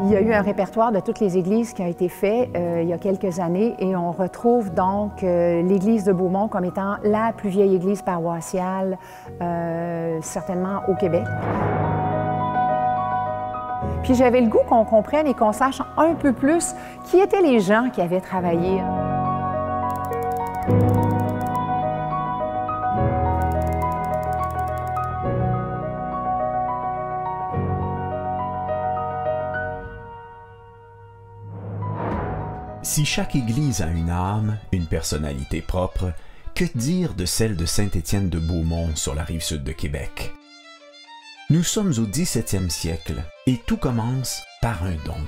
Il 0.06 0.12
y 0.12 0.16
a 0.16 0.20
eu 0.20 0.32
un 0.32 0.40
répertoire 0.40 0.92
de 0.92 1.00
toutes 1.00 1.18
les 1.18 1.36
églises 1.36 1.72
qui 1.72 1.82
a 1.82 1.88
été 1.88 2.08
fait 2.08 2.48
euh, 2.54 2.80
il 2.80 2.88
y 2.88 2.92
a 2.92 2.98
quelques 2.98 3.40
années 3.40 3.74
et 3.80 3.96
on 3.96 4.12
retrouve 4.12 4.72
donc 4.72 5.24
euh, 5.24 5.62
l'église 5.62 6.04
de 6.04 6.12
Beaumont 6.12 6.46
comme 6.46 6.64
étant 6.64 6.94
la 7.02 7.32
plus 7.36 7.48
vieille 7.48 7.74
église 7.74 8.02
paroissiale, 8.02 8.98
euh, 9.42 10.18
certainement 10.22 10.82
au 10.86 10.94
Québec. 10.94 11.24
Puis 14.04 14.14
j'avais 14.14 14.42
le 14.42 14.46
goût 14.46 14.62
qu'on 14.68 14.84
comprenne 14.84 15.26
et 15.26 15.34
qu'on 15.34 15.50
sache 15.50 15.82
un 15.96 16.14
peu 16.14 16.32
plus 16.32 16.76
qui 17.06 17.18
étaient 17.18 17.42
les 17.42 17.58
gens 17.58 17.90
qui 17.92 18.00
avaient 18.00 18.20
travaillé. 18.20 18.80
Si 32.96 33.04
chaque 33.04 33.36
Église 33.36 33.82
a 33.82 33.88
une 33.88 34.08
âme, 34.08 34.56
une 34.72 34.86
personnalité 34.86 35.60
propre, 35.60 36.14
que 36.54 36.64
dire 36.78 37.12
de 37.12 37.26
celle 37.26 37.54
de 37.54 37.66
Saint-Étienne 37.66 38.30
de 38.30 38.38
Beaumont 38.38 38.96
sur 38.96 39.14
la 39.14 39.22
rive 39.22 39.42
sud 39.42 39.62
de 39.64 39.72
Québec? 39.72 40.32
Nous 41.50 41.62
sommes 41.62 41.90
au 41.90 42.06
17e 42.06 42.70
siècle 42.70 43.16
et 43.46 43.58
tout 43.66 43.76
commence 43.76 44.42
par 44.62 44.82
un 44.82 44.94
don. 45.04 45.18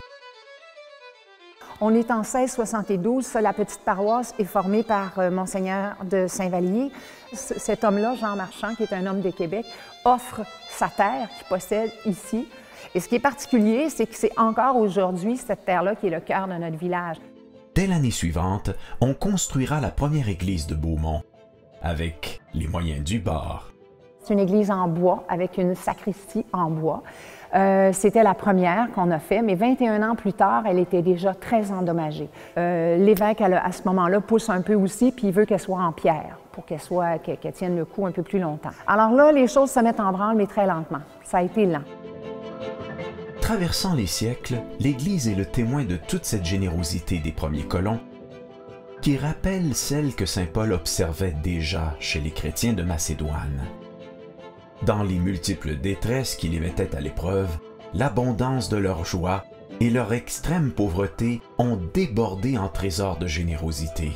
On 1.82 1.94
est 1.94 2.10
en 2.10 2.22
1672. 2.22 3.34
La 3.34 3.52
petite 3.52 3.80
paroisse 3.84 4.32
est 4.38 4.44
formée 4.44 4.82
par 4.82 5.18
euh, 5.18 5.30
Monseigneur 5.30 5.94
de 6.10 6.26
Saint-Vallier. 6.26 6.90
Cet 7.34 7.84
homme-là, 7.84 8.14
Jean 8.14 8.34
Marchand, 8.34 8.76
qui 8.76 8.84
est 8.84 8.94
un 8.94 9.04
homme 9.04 9.20
de 9.20 9.30
Québec, 9.30 9.66
offre 10.06 10.40
sa 10.70 10.88
terre 10.88 11.28
qu'il 11.36 11.48
possède 11.48 11.92
ici. 12.06 12.48
Et 12.94 13.00
ce 13.00 13.10
qui 13.10 13.16
est 13.16 13.20
particulier, 13.20 13.90
c'est 13.90 14.06
que 14.06 14.16
c'est 14.16 14.32
encore 14.38 14.76
aujourd'hui 14.78 15.36
cette 15.36 15.66
terre-là 15.66 15.96
qui 15.96 16.06
est 16.06 16.10
le 16.10 16.20
cœur 16.20 16.48
de 16.48 16.54
notre 16.54 16.78
village. 16.78 17.18
Dès 17.78 17.86
l'année 17.86 18.10
suivante, 18.10 18.70
on 19.00 19.14
construira 19.14 19.80
la 19.80 19.90
première 19.90 20.28
église 20.28 20.66
de 20.66 20.74
Beaumont, 20.74 21.22
avec 21.80 22.40
les 22.52 22.66
moyens 22.66 23.04
du 23.04 23.20
bord. 23.20 23.70
C'est 24.20 24.34
une 24.34 24.40
église 24.40 24.72
en 24.72 24.88
bois, 24.88 25.22
avec 25.28 25.58
une 25.58 25.76
sacristie 25.76 26.44
en 26.52 26.70
bois. 26.70 27.04
Euh, 27.54 27.92
c'était 27.92 28.24
la 28.24 28.34
première 28.34 28.90
qu'on 28.96 29.12
a 29.12 29.20
fait, 29.20 29.42
mais 29.42 29.54
21 29.54 30.02
ans 30.10 30.16
plus 30.16 30.32
tard, 30.32 30.64
elle 30.66 30.80
était 30.80 31.02
déjà 31.02 31.34
très 31.34 31.70
endommagée. 31.70 32.28
Euh, 32.56 32.96
L'évêque, 32.96 33.42
à 33.42 33.70
ce 33.70 33.82
moment-là, 33.84 34.20
pousse 34.22 34.50
un 34.50 34.60
peu 34.60 34.74
aussi, 34.74 35.12
puis 35.12 35.28
il 35.28 35.32
veut 35.32 35.44
qu'elle 35.44 35.60
soit 35.60 35.78
en 35.80 35.92
pierre 35.92 36.36
pour 36.50 36.64
qu'elle 36.64 36.80
soit, 36.80 37.18
qu'elle 37.18 37.52
tienne 37.52 37.76
le 37.76 37.84
coup 37.84 38.04
un 38.06 38.10
peu 38.10 38.24
plus 38.24 38.40
longtemps. 38.40 38.70
Alors 38.88 39.12
là, 39.12 39.30
les 39.30 39.46
choses 39.46 39.70
se 39.70 39.78
mettent 39.78 40.00
en 40.00 40.10
branle, 40.10 40.36
mais 40.36 40.46
très 40.46 40.66
lentement. 40.66 40.98
Ça 41.22 41.38
a 41.38 41.42
été 41.42 41.64
lent. 41.64 41.82
Traversant 43.48 43.94
les 43.94 44.06
siècles, 44.06 44.60
l'Église 44.78 45.26
est 45.26 45.34
le 45.34 45.46
témoin 45.46 45.82
de 45.82 45.96
toute 45.96 46.26
cette 46.26 46.44
générosité 46.44 47.18
des 47.18 47.32
premiers 47.32 47.66
colons 47.66 47.98
qui 49.00 49.16
rappelle 49.16 49.74
celle 49.74 50.14
que 50.14 50.26
Saint 50.26 50.44
Paul 50.44 50.70
observait 50.74 51.34
déjà 51.42 51.96
chez 51.98 52.20
les 52.20 52.30
chrétiens 52.30 52.74
de 52.74 52.82
Macédoine. 52.82 53.64
Dans 54.82 55.02
les 55.02 55.18
multiples 55.18 55.76
détresses 55.76 56.34
qui 56.34 56.48
les 56.48 56.60
mettaient 56.60 56.94
à 56.94 57.00
l'épreuve, 57.00 57.48
l'abondance 57.94 58.68
de 58.68 58.76
leur 58.76 59.06
joie 59.06 59.46
et 59.80 59.88
leur 59.88 60.12
extrême 60.12 60.70
pauvreté 60.70 61.40
ont 61.56 61.80
débordé 61.94 62.58
en 62.58 62.68
trésors 62.68 63.16
de 63.16 63.26
générosité. 63.26 64.10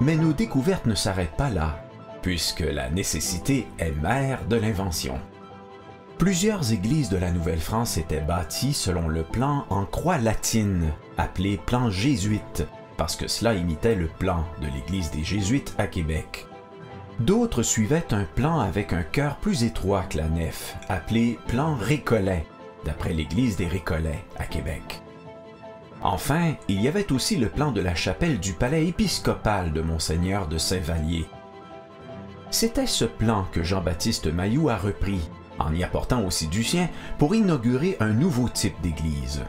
Mais 0.00 0.14
nos 0.14 0.32
découvertes 0.32 0.86
ne 0.86 0.94
s'arrêtent 0.94 1.36
pas 1.36 1.50
là 1.50 1.85
puisque 2.26 2.58
la 2.58 2.90
nécessité 2.90 3.68
est 3.78 3.92
mère 4.02 4.44
de 4.48 4.56
l'invention. 4.56 5.16
Plusieurs 6.18 6.72
églises 6.72 7.08
de 7.08 7.18
la 7.18 7.30
Nouvelle-France 7.30 7.98
étaient 7.98 8.20
bâties 8.20 8.72
selon 8.72 9.06
le 9.06 9.22
plan 9.22 9.64
en 9.70 9.84
croix 9.84 10.18
latine, 10.18 10.90
appelé 11.18 11.56
plan 11.56 11.88
jésuite, 11.88 12.66
parce 12.96 13.14
que 13.14 13.28
cela 13.28 13.54
imitait 13.54 13.94
le 13.94 14.08
plan 14.08 14.44
de 14.60 14.66
l'église 14.66 15.12
des 15.12 15.22
Jésuites 15.22 15.72
à 15.78 15.86
Québec. 15.86 16.48
D'autres 17.20 17.62
suivaient 17.62 18.12
un 18.12 18.24
plan 18.24 18.58
avec 18.58 18.92
un 18.92 19.04
cœur 19.04 19.36
plus 19.36 19.62
étroit 19.62 20.02
que 20.02 20.18
la 20.18 20.28
nef, 20.28 20.76
appelé 20.88 21.38
plan 21.46 21.76
récollet, 21.76 22.44
d'après 22.84 23.12
l'église 23.12 23.56
des 23.56 23.68
Récollets 23.68 24.24
à 24.36 24.46
Québec. 24.46 25.00
Enfin, 26.02 26.54
il 26.66 26.82
y 26.82 26.88
avait 26.88 27.12
aussi 27.12 27.36
le 27.36 27.48
plan 27.48 27.70
de 27.70 27.80
la 27.80 27.94
chapelle 27.94 28.40
du 28.40 28.52
palais 28.52 28.88
épiscopal 28.88 29.72
de 29.72 29.80
Monseigneur 29.80 30.48
de 30.48 30.58
Saint-Vallier, 30.58 31.26
c'était 32.50 32.86
ce 32.86 33.04
plan 33.04 33.44
que 33.52 33.62
Jean-Baptiste 33.62 34.32
Mailloux 34.32 34.68
a 34.68 34.76
repris, 34.76 35.20
en 35.58 35.72
y 35.74 35.82
apportant 35.84 36.24
aussi 36.24 36.46
du 36.46 36.62
sien, 36.62 36.88
pour 37.18 37.34
inaugurer 37.34 37.96
un 38.00 38.12
nouveau 38.12 38.48
type 38.48 38.80
d'église. 38.82 39.42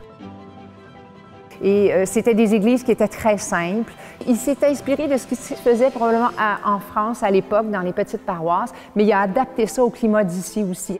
Et 1.61 1.93
euh, 1.93 2.05
c'était 2.05 2.35
des 2.35 2.53
églises 2.53 2.83
qui 2.83 2.91
étaient 2.91 3.07
très 3.07 3.37
simples. 3.37 3.91
Il 4.27 4.35
s'est 4.35 4.57
inspiré 4.63 5.07
de 5.07 5.17
ce 5.17 5.25
qui 5.25 5.35
se 5.35 5.53
faisait 5.55 5.89
probablement 5.89 6.29
en 6.63 6.79
France 6.79 7.23
à 7.23 7.31
l'époque, 7.31 7.71
dans 7.71 7.81
les 7.81 7.93
petites 7.93 8.25
paroisses, 8.25 8.73
mais 8.95 9.05
il 9.05 9.11
a 9.11 9.21
adapté 9.21 9.67
ça 9.67 9.83
au 9.83 9.89
climat 9.89 10.23
d'ici 10.23 10.63
aussi. 10.63 10.99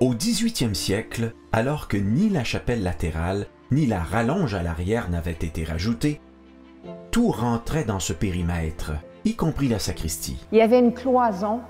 Au 0.00 0.14
18e 0.14 0.74
siècle, 0.74 1.32
alors 1.52 1.88
que 1.88 1.96
ni 1.96 2.28
la 2.28 2.44
chapelle 2.44 2.82
latérale, 2.82 3.46
ni 3.72 3.86
la 3.86 4.00
rallonge 4.00 4.54
à 4.54 4.62
l'arrière 4.62 5.10
n'avaient 5.10 5.32
été 5.32 5.64
rajoutées, 5.64 6.20
tout 7.10 7.30
rentrait 7.30 7.84
dans 7.84 7.98
ce 7.98 8.12
périmètre, 8.12 8.92
y 9.24 9.34
compris 9.34 9.68
la 9.68 9.78
sacristie. 9.78 10.36
Il 10.52 10.58
y 10.58 10.62
avait 10.62 10.78
une 10.78 10.92
cloison 10.92 11.60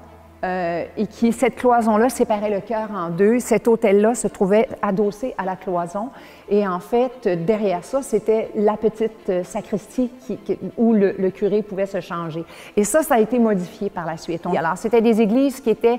euh, 0.44 0.84
et 0.96 1.08
qui, 1.08 1.32
cette 1.32 1.56
cloison-là 1.56 2.08
séparait 2.10 2.50
le 2.50 2.60
cœur 2.60 2.90
en 2.94 3.08
deux. 3.10 3.40
Cet 3.40 3.66
hôtel-là 3.66 4.14
se 4.14 4.28
trouvait 4.28 4.68
adossé 4.82 5.34
à 5.36 5.44
la 5.44 5.56
cloison. 5.56 6.10
Et 6.48 6.66
en 6.66 6.78
fait, 6.78 7.28
derrière 7.44 7.82
ça, 7.82 8.02
c'était 8.02 8.50
la 8.54 8.76
petite 8.76 9.28
euh, 9.28 9.42
sacristie 9.42 10.10
où 10.76 10.94
le, 10.94 11.30
curé 11.30 11.62
pouvait 11.62 11.86
se 11.86 12.00
changer. 12.00 12.44
Et 12.76 12.84
ça, 12.84 13.02
ça 13.02 13.16
a 13.16 13.20
été 13.20 13.40
modifié 13.40 13.90
par 13.90 14.06
la 14.06 14.16
suite. 14.16 14.46
Alors, 14.46 14.78
c'était 14.78 15.00
des 15.00 15.20
églises 15.20 15.60
qui 15.60 15.70
étaient 15.70 15.98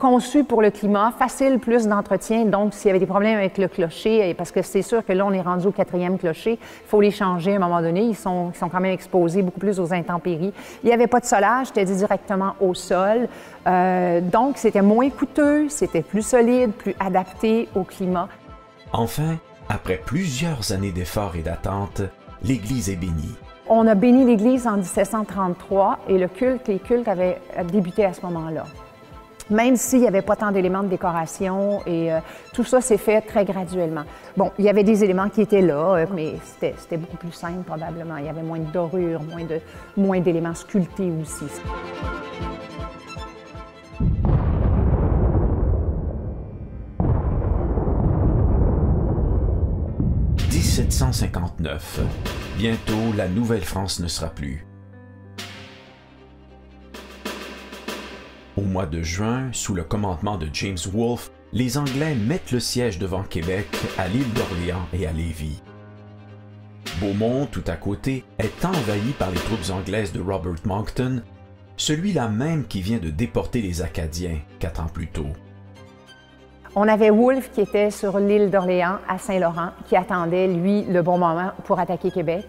conçues 0.00 0.42
pour 0.42 0.62
le 0.62 0.70
climat, 0.70 1.12
faciles 1.16 1.60
plus 1.60 1.86
d'entretien. 1.86 2.44
Donc, 2.44 2.74
s'il 2.74 2.88
y 2.88 2.90
avait 2.90 2.98
des 2.98 3.06
problèmes 3.06 3.38
avec 3.38 3.56
le 3.56 3.68
clocher, 3.68 4.34
parce 4.34 4.50
que 4.50 4.62
c'est 4.62 4.82
sûr 4.82 5.04
que 5.04 5.12
là, 5.12 5.24
on 5.24 5.32
est 5.32 5.40
rendu 5.40 5.68
au 5.68 5.72
quatrième 5.72 6.18
clocher, 6.18 6.58
il 6.60 6.88
faut 6.88 7.00
les 7.00 7.12
changer 7.12 7.52
à 7.52 7.56
un 7.56 7.60
moment 7.60 7.80
donné. 7.80 8.02
Ils 8.02 8.16
sont, 8.16 8.50
ils 8.52 8.58
sont 8.58 8.68
quand 8.68 8.80
même 8.80 8.92
exposés 8.92 9.42
beaucoup 9.42 9.60
plus 9.60 9.78
aux 9.78 9.92
intempéries. 9.92 10.52
Il 10.82 10.88
n'y 10.88 10.92
avait 10.92 11.06
pas 11.06 11.20
de 11.20 11.26
solage, 11.26 11.68
c'était 11.68 11.84
directement 11.84 12.54
au 12.60 12.74
sol. 12.74 13.28
Euh, 13.66 13.75
donc, 14.20 14.58
c'était 14.58 14.82
moins 14.82 15.10
coûteux, 15.10 15.68
c'était 15.68 16.02
plus 16.02 16.22
solide, 16.22 16.72
plus 16.72 16.94
adapté 17.00 17.68
au 17.74 17.82
climat. 17.82 18.28
Enfin, 18.92 19.36
après 19.68 19.96
plusieurs 19.96 20.72
années 20.72 20.92
d'efforts 20.92 21.36
et 21.36 21.42
d'attente, 21.42 22.02
l'Église 22.42 22.88
est 22.88 22.96
bénie. 22.96 23.34
On 23.68 23.86
a 23.88 23.96
béni 23.96 24.24
l'Église 24.24 24.66
en 24.66 24.76
1733 24.76 25.98
et 26.08 26.18
le 26.18 26.28
culte, 26.28 26.68
les 26.68 26.78
cultes 26.78 27.08
avaient 27.08 27.40
débuté 27.64 28.04
à 28.04 28.12
ce 28.12 28.20
moment-là. 28.22 28.64
Même 29.50 29.76
s'il 29.76 30.00
n'y 30.00 30.08
avait 30.08 30.22
pas 30.22 30.36
tant 30.36 30.50
d'éléments 30.50 30.82
de 30.82 30.88
décoration 30.88 31.80
et 31.86 32.12
euh, 32.12 32.18
tout 32.52 32.64
ça 32.64 32.80
s'est 32.80 32.98
fait 32.98 33.20
très 33.20 33.44
graduellement. 33.44 34.02
Bon, 34.36 34.50
il 34.58 34.64
y 34.64 34.68
avait 34.68 34.82
des 34.82 35.04
éléments 35.04 35.28
qui 35.28 35.40
étaient 35.40 35.62
là, 35.62 35.94
euh, 35.94 36.06
mais 36.14 36.34
c'était 36.44 36.96
beaucoup 36.96 37.16
plus 37.16 37.32
simple 37.32 37.62
probablement. 37.64 38.16
Il 38.18 38.26
y 38.26 38.28
avait 38.28 38.42
moins 38.42 38.58
de 38.58 38.70
dorures, 38.72 39.20
moins 39.96 40.20
d'éléments 40.20 40.48
moins 40.48 40.54
sculptés 40.54 41.12
aussi. 41.22 41.44
1759. 50.96 52.00
Bientôt, 52.56 53.12
la 53.14 53.28
Nouvelle-France 53.28 54.00
ne 54.00 54.08
sera 54.08 54.30
plus. 54.30 54.66
Au 58.56 58.62
mois 58.62 58.86
de 58.86 59.02
juin, 59.02 59.50
sous 59.52 59.74
le 59.74 59.84
commandement 59.84 60.38
de 60.38 60.48
James 60.54 60.78
Wolfe, 60.90 61.30
les 61.52 61.76
Anglais 61.76 62.14
mettent 62.14 62.50
le 62.50 62.60
siège 62.60 62.98
devant 62.98 63.22
Québec, 63.24 63.66
à 63.98 64.08
l'île 64.08 64.32
d'Orléans 64.32 64.88
et 64.94 65.06
à 65.06 65.12
Lévis. 65.12 65.60
Beaumont, 66.98 67.44
tout 67.44 67.64
à 67.66 67.76
côté, 67.76 68.24
est 68.38 68.64
envahi 68.64 69.12
par 69.18 69.30
les 69.30 69.40
troupes 69.40 69.70
anglaises 69.70 70.14
de 70.14 70.20
Robert 70.22 70.64
Monckton, 70.64 71.22
celui-là 71.76 72.28
même 72.28 72.66
qui 72.66 72.80
vient 72.80 72.98
de 72.98 73.10
déporter 73.10 73.60
les 73.60 73.82
Acadiens 73.82 74.38
quatre 74.60 74.80
ans 74.80 74.88
plus 74.88 75.08
tôt. 75.08 75.28
On 76.78 76.88
avait 76.88 77.08
Wolfe 77.08 77.50
qui 77.52 77.62
était 77.62 77.90
sur 77.90 78.18
l'île 78.18 78.50
d'Orléans 78.50 78.98
à 79.08 79.16
Saint-Laurent, 79.16 79.70
qui 79.88 79.96
attendait, 79.96 80.46
lui, 80.46 80.82
le 80.82 81.00
bon 81.00 81.16
moment 81.16 81.52
pour 81.64 81.80
attaquer 81.80 82.10
Québec. 82.10 82.46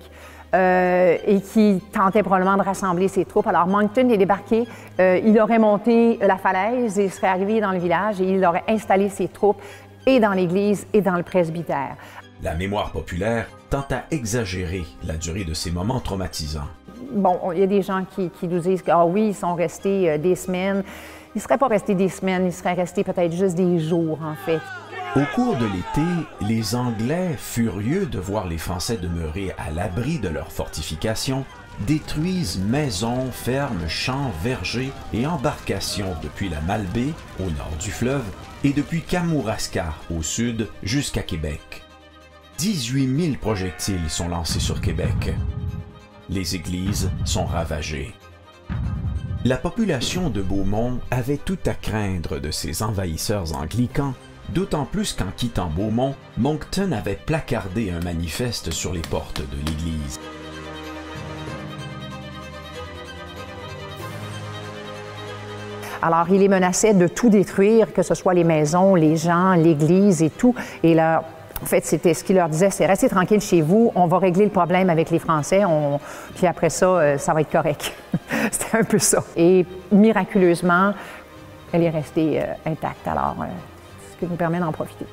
euh, 0.56 1.18
et 1.26 1.42
qui 1.42 1.82
tentait 1.92 2.24
probablement 2.24 2.56
de 2.56 2.62
rassembler 2.62 3.10
ses 3.10 3.26
troupes. 3.26 3.48
Alors 3.48 3.68
Moncton 3.68 4.08
est 4.08 4.18
débarqué, 4.18 4.66
euh, 4.98 5.20
il 5.22 5.38
aurait 5.42 5.60
monté 5.60 6.18
la 6.22 6.38
falaise 6.38 6.98
et 6.98 7.10
serait 7.10 7.28
arrivé 7.28 7.60
dans 7.60 7.74
le 7.74 7.80
village 7.80 8.22
et 8.22 8.30
il 8.32 8.46
aurait 8.46 8.64
installé 8.70 9.10
ses 9.10 9.28
troupes 9.28 9.62
et 10.06 10.22
dans 10.22 10.32
l'église 10.32 10.88
et 10.94 11.02
dans 11.02 11.18
le 11.18 11.24
presbytère. 11.24 11.98
La 12.42 12.54
mémoire 12.54 12.92
populaire 12.92 13.50
tend 13.70 13.84
à 13.92 14.04
exagérer 14.10 14.86
la 15.06 15.16
durée 15.16 15.44
de 15.44 15.54
ces 15.54 15.70
moments 15.70 16.00
traumatisants. 16.00 16.70
Bon, 17.12 17.52
il 17.52 17.60
y 17.60 17.64
a 17.64 17.68
des 17.68 17.82
gens 17.82 18.06
qui, 18.16 18.32
nous 18.44 18.60
disent 18.60 18.84
que, 18.84 18.92
ah 18.92 19.06
oui, 19.06 19.28
ils 19.28 19.36
sont 19.36 19.54
restés 19.54 20.12
euh, 20.12 20.18
des 20.18 20.36
semaines. 20.36 20.84
Ils 21.38 21.42
ne 21.42 21.44
seraient 21.44 21.60
pas 21.60 21.68
restés 21.68 21.94
des 21.94 22.10
semaines, 22.10 22.48
ils 22.48 22.52
seraient 22.52 22.74
restés 22.74 23.04
peut-être 23.04 23.32
juste 23.32 23.54
des 23.54 23.80
jours, 23.80 24.18
en 24.24 24.34
fait. 24.34 24.60
Au 25.16 25.24
cours 25.36 25.56
de 25.56 25.66
l'été, 25.66 26.02
les 26.42 26.74
Anglais, 26.74 27.36
furieux 27.38 28.08
de 28.08 28.18
voir 28.18 28.48
les 28.48 28.58
Français 28.58 28.98
demeurer 28.98 29.54
à 29.60 29.70
l'abri 29.70 30.18
de 30.18 30.30
leurs 30.30 30.52
fortifications, 30.52 31.46
détruisent 31.82 32.58
maisons, 32.58 33.30
fermes, 33.32 33.88
champs, 33.88 34.32
vergers 34.42 34.92
et 35.14 35.28
embarcations 35.28 36.16
depuis 36.24 36.50
la 36.50 36.60
Malbaie, 36.62 37.14
au 37.40 37.44
nord 37.44 37.78
du 37.80 37.92
fleuve, 37.92 38.26
et 38.64 38.74
depuis 38.74 39.04
Kamouraska, 39.04 39.94
au 40.10 40.24
sud, 40.24 40.68
jusqu'à 40.82 41.22
Québec. 41.22 41.84
18 42.58 43.26
000 43.26 43.36
projectiles 43.40 44.10
sont 44.10 44.30
lancés 44.30 44.60
sur 44.60 44.82
Québec. 44.82 45.36
Les 46.30 46.56
églises 46.56 47.12
sont 47.26 47.46
ravagées. 47.46 48.16
La 49.48 49.56
population 49.56 50.30
de 50.30 50.42
Beaumont 50.42 51.00
avait 51.10 51.38
tout 51.38 51.58
à 51.68 51.74
craindre 51.74 52.38
de 52.38 52.52
ces 52.52 52.84
envahisseurs 52.84 53.56
anglicans, 53.56 54.14
d'autant 54.50 54.84
plus 54.84 55.14
qu'en 55.14 55.32
quittant 55.38 55.70
Beaumont, 55.70 56.16
Moncton 56.38 56.92
avait 56.92 57.18
placardé 57.26 57.90
un 57.92 58.02
manifeste 58.02 58.72
sur 58.72 58.92
les 58.92 59.00
portes 59.00 59.40
de 59.40 59.58
l'église. 59.66 60.20
Alors, 66.02 66.28
il 66.30 66.40
les 66.40 66.50
menaçait 66.50 66.94
de 66.94 67.08
tout 67.08 67.30
détruire, 67.30 67.94
que 67.94 68.04
ce 68.04 68.16
soit 68.16 68.34
les 68.34 68.44
maisons, 68.44 68.96
les 68.96 69.16
gens, 69.16 69.54
l'église 69.54 70.24
et 70.24 70.30
tout. 70.30 70.56
Et 70.84 70.94
leur 70.94 71.24
en 71.62 71.66
fait, 71.66 71.86
c'était 71.86 72.14
ce 72.14 72.24
qu'il 72.24 72.36
leur 72.36 72.50
disait, 72.50 72.70
c'est 72.70 72.86
restez 72.86 73.10
tranquille 73.10 73.42
chez 73.42 73.62
vous, 73.62 73.92
on 73.96 74.08
va 74.08 74.20
régler 74.20 74.46
le 74.46 74.52
problème 74.52 74.90
avec 74.90 75.10
les 75.10 75.20
Français, 75.20 75.64
puis 76.36 76.48
après 76.48 76.70
ça, 76.70 76.86
euh, 76.86 77.18
ça 77.18 77.34
va 77.34 77.42
être 77.42 77.52
correct. 77.52 77.94
c'était 78.52 78.78
un 78.78 78.84
peu 78.84 79.00
ça. 79.00 79.24
Et 79.36 79.66
miraculeusement, 79.92 80.94
elle 81.72 81.84
est 81.84 81.90
restée 81.90 82.42
euh, 82.42 82.46
intacte. 82.66 83.08
Alors, 83.08 83.36
euh, 83.42 83.46
ce 84.12 84.18
qui 84.18 84.26
nous 84.30 84.38
permet 84.38 84.60
d'en 84.60 84.72
profiter. 84.72 85.06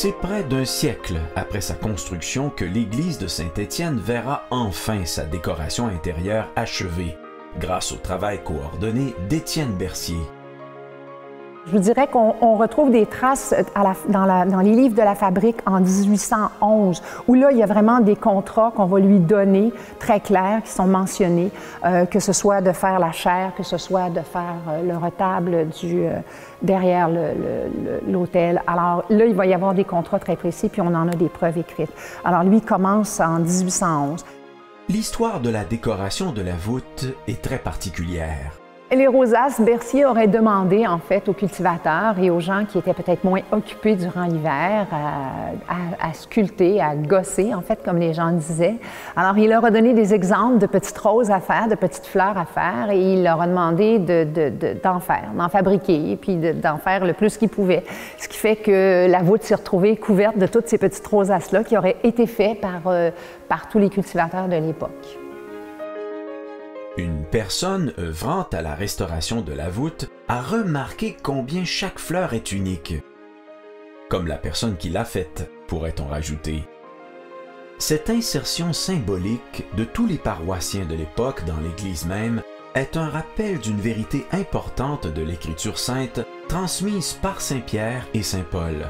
C'est 0.00 0.12
près 0.12 0.44
d'un 0.44 0.64
siècle 0.64 1.18
après 1.34 1.60
sa 1.60 1.74
construction 1.74 2.50
que 2.50 2.64
l'église 2.64 3.18
de 3.18 3.26
Saint-Étienne 3.26 3.98
verra 3.98 4.46
enfin 4.52 5.04
sa 5.04 5.24
décoration 5.24 5.88
intérieure 5.88 6.48
achevée, 6.54 7.16
grâce 7.58 7.90
au 7.90 7.96
travail 7.96 8.40
coordonné 8.44 9.16
d'Étienne 9.28 9.72
Bercier, 9.72 10.20
je 11.68 11.76
vous 11.76 11.82
dirais 11.82 12.06
qu'on 12.06 12.56
retrouve 12.56 12.90
des 12.90 13.04
traces 13.04 13.54
dans, 14.08 14.60
les 14.62 14.72
livres 14.72 14.94
de 14.94 15.02
la 15.02 15.14
fabrique 15.14 15.58
en 15.66 15.80
1811, 15.80 17.02
où 17.26 17.34
là, 17.34 17.52
il 17.52 17.58
y 17.58 17.62
a 17.62 17.66
vraiment 17.66 18.00
des 18.00 18.16
contrats 18.16 18.72
qu'on 18.74 18.86
va 18.86 18.98
lui 18.98 19.18
donner 19.18 19.72
très 19.98 20.20
clairs, 20.20 20.62
qui 20.64 20.70
sont 20.70 20.86
mentionnés, 20.86 21.50
euh, 21.84 22.06
que 22.06 22.20
ce 22.20 22.32
soit 22.32 22.62
de 22.62 22.72
faire 22.72 22.98
la 22.98 23.12
chair, 23.12 23.52
que 23.54 23.62
ce 23.62 23.76
soit 23.76 24.08
de 24.08 24.20
faire 24.20 24.56
euh, 24.68 24.82
le 24.82 24.96
retable 24.96 25.66
euh, 25.84 26.20
derrière 26.62 27.10
l'hôtel. 28.08 28.62
Alors 28.66 29.04
là, 29.10 29.26
il 29.26 29.34
va 29.34 29.44
y 29.44 29.52
avoir 29.52 29.74
des 29.74 29.84
contrats 29.84 30.18
très 30.18 30.36
précis, 30.36 30.70
puis 30.70 30.80
on 30.80 30.94
en 30.94 31.08
a 31.08 31.14
des 31.14 31.28
preuves 31.28 31.58
écrites. 31.58 31.92
Alors 32.24 32.44
lui 32.44 32.62
commence 32.62 33.20
en 33.20 33.40
1811. 33.40 34.24
L'histoire 34.88 35.40
de 35.40 35.50
la 35.50 35.64
décoration 35.64 36.32
de 36.32 36.40
la 36.40 36.54
voûte 36.54 37.04
est 37.26 37.42
très 37.42 37.58
particulière. 37.58 38.58
Les 38.90 39.06
rosaces, 39.06 39.60
Bercier 39.60 40.06
aurait 40.06 40.28
demandé 40.28 40.86
en 40.86 40.98
fait 40.98 41.28
aux 41.28 41.34
cultivateurs 41.34 42.18
et 42.18 42.30
aux 42.30 42.40
gens 42.40 42.64
qui 42.64 42.78
étaient 42.78 42.94
peut-être 42.94 43.22
moins 43.22 43.42
occupés 43.52 43.96
durant 43.96 44.24
l'hiver 44.24 44.86
à, 45.68 46.12
sculpter, 46.14 46.80
à 46.80 46.94
gosser 46.96 47.52
en 47.52 47.60
fait, 47.60 47.80
comme 47.84 47.98
les 47.98 48.14
gens 48.14 48.30
disaient. 48.30 48.76
Alors 49.14 49.36
il 49.36 49.50
leur 49.50 49.62
a 49.66 49.70
donné 49.70 49.92
des 49.92 50.14
exemples 50.14 50.56
de 50.56 50.64
petites 50.66 50.96
roses 50.96 51.30
à 51.30 51.40
faire, 51.40 51.68
de 51.68 51.74
petites 51.74 52.06
fleurs 52.06 52.38
à 52.38 52.46
faire 52.46 52.90
et 52.90 52.98
il 52.98 53.22
leur 53.22 53.42
a 53.42 53.46
demandé 53.46 53.98
d'en 53.98 55.00
faire, 55.00 55.32
d'en 55.36 55.50
fabriquer 55.50 56.12
et 56.12 56.16
puis 56.16 56.36
d'en 56.36 56.78
faire 56.78 57.04
le 57.04 57.12
plus 57.12 57.36
qu'ils 57.36 57.50
pouvaient. 57.50 57.84
Ce 58.16 58.26
qui 58.26 58.38
fait 58.38 58.56
que 58.56 59.06
la 59.06 59.18
voûte 59.18 59.42
s'est 59.42 59.54
retrouvée 59.54 59.96
couverte 59.96 60.38
de 60.38 60.46
toutes 60.46 60.66
ces 60.66 60.78
petites 60.78 61.06
rosaces-là 61.06 61.62
qui 61.62 61.76
auraient 61.76 61.98
été 62.04 62.26
faites 62.26 62.62
par, 62.62 62.80
euh, 62.86 63.10
par 63.50 63.68
tous 63.68 63.78
les 63.78 63.90
cultivateurs 63.90 64.48
de 64.48 64.56
l'époque. 64.56 65.18
Une 66.98 67.24
personne 67.24 67.94
œuvrant 67.96 68.42
à 68.52 68.60
la 68.60 68.74
restauration 68.74 69.40
de 69.40 69.52
la 69.52 69.70
voûte 69.70 70.10
a 70.26 70.42
remarqué 70.42 71.16
combien 71.22 71.64
chaque 71.64 72.00
fleur 72.00 72.34
est 72.34 72.50
unique. 72.50 72.94
Comme 74.08 74.26
la 74.26 74.36
personne 74.36 74.76
qui 74.76 74.88
l'a 74.88 75.04
faite, 75.04 75.48
pourrait-on 75.68 76.06
rajouter. 76.08 76.64
Cette 77.78 78.10
insertion 78.10 78.72
symbolique 78.72 79.64
de 79.76 79.84
tous 79.84 80.08
les 80.08 80.18
paroissiens 80.18 80.86
de 80.86 80.96
l'époque 80.96 81.44
dans 81.44 81.60
l'Église 81.60 82.04
même 82.04 82.42
est 82.74 82.96
un 82.96 83.08
rappel 83.08 83.60
d'une 83.60 83.80
vérité 83.80 84.26
importante 84.32 85.06
de 85.06 85.22
l'Écriture 85.22 85.78
sainte 85.78 86.26
transmise 86.48 87.12
par 87.22 87.40
Saint 87.40 87.60
Pierre 87.60 88.08
et 88.12 88.24
Saint 88.24 88.44
Paul. 88.50 88.88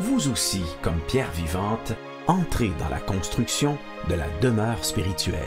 Vous 0.00 0.30
aussi, 0.30 0.64
comme 0.82 1.00
pierre 1.08 1.32
vivante, 1.32 1.94
entrer 2.28 2.70
dans 2.78 2.88
la 2.88 3.00
construction 3.00 3.78
de 4.08 4.14
la 4.14 4.28
demeure 4.40 4.84
spirituelle. 4.84 5.42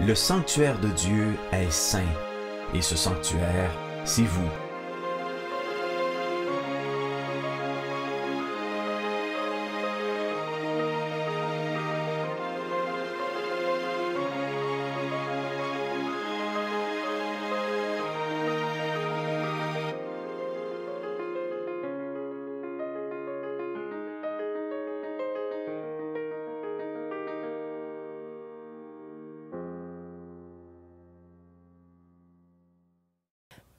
Le 0.00 0.14
sanctuaire 0.14 0.78
de 0.78 0.88
Dieu 0.88 1.34
est 1.52 1.72
saint, 1.72 2.14
et 2.72 2.80
ce 2.80 2.96
sanctuaire, 2.96 3.72
c'est 4.04 4.22
vous. 4.22 4.67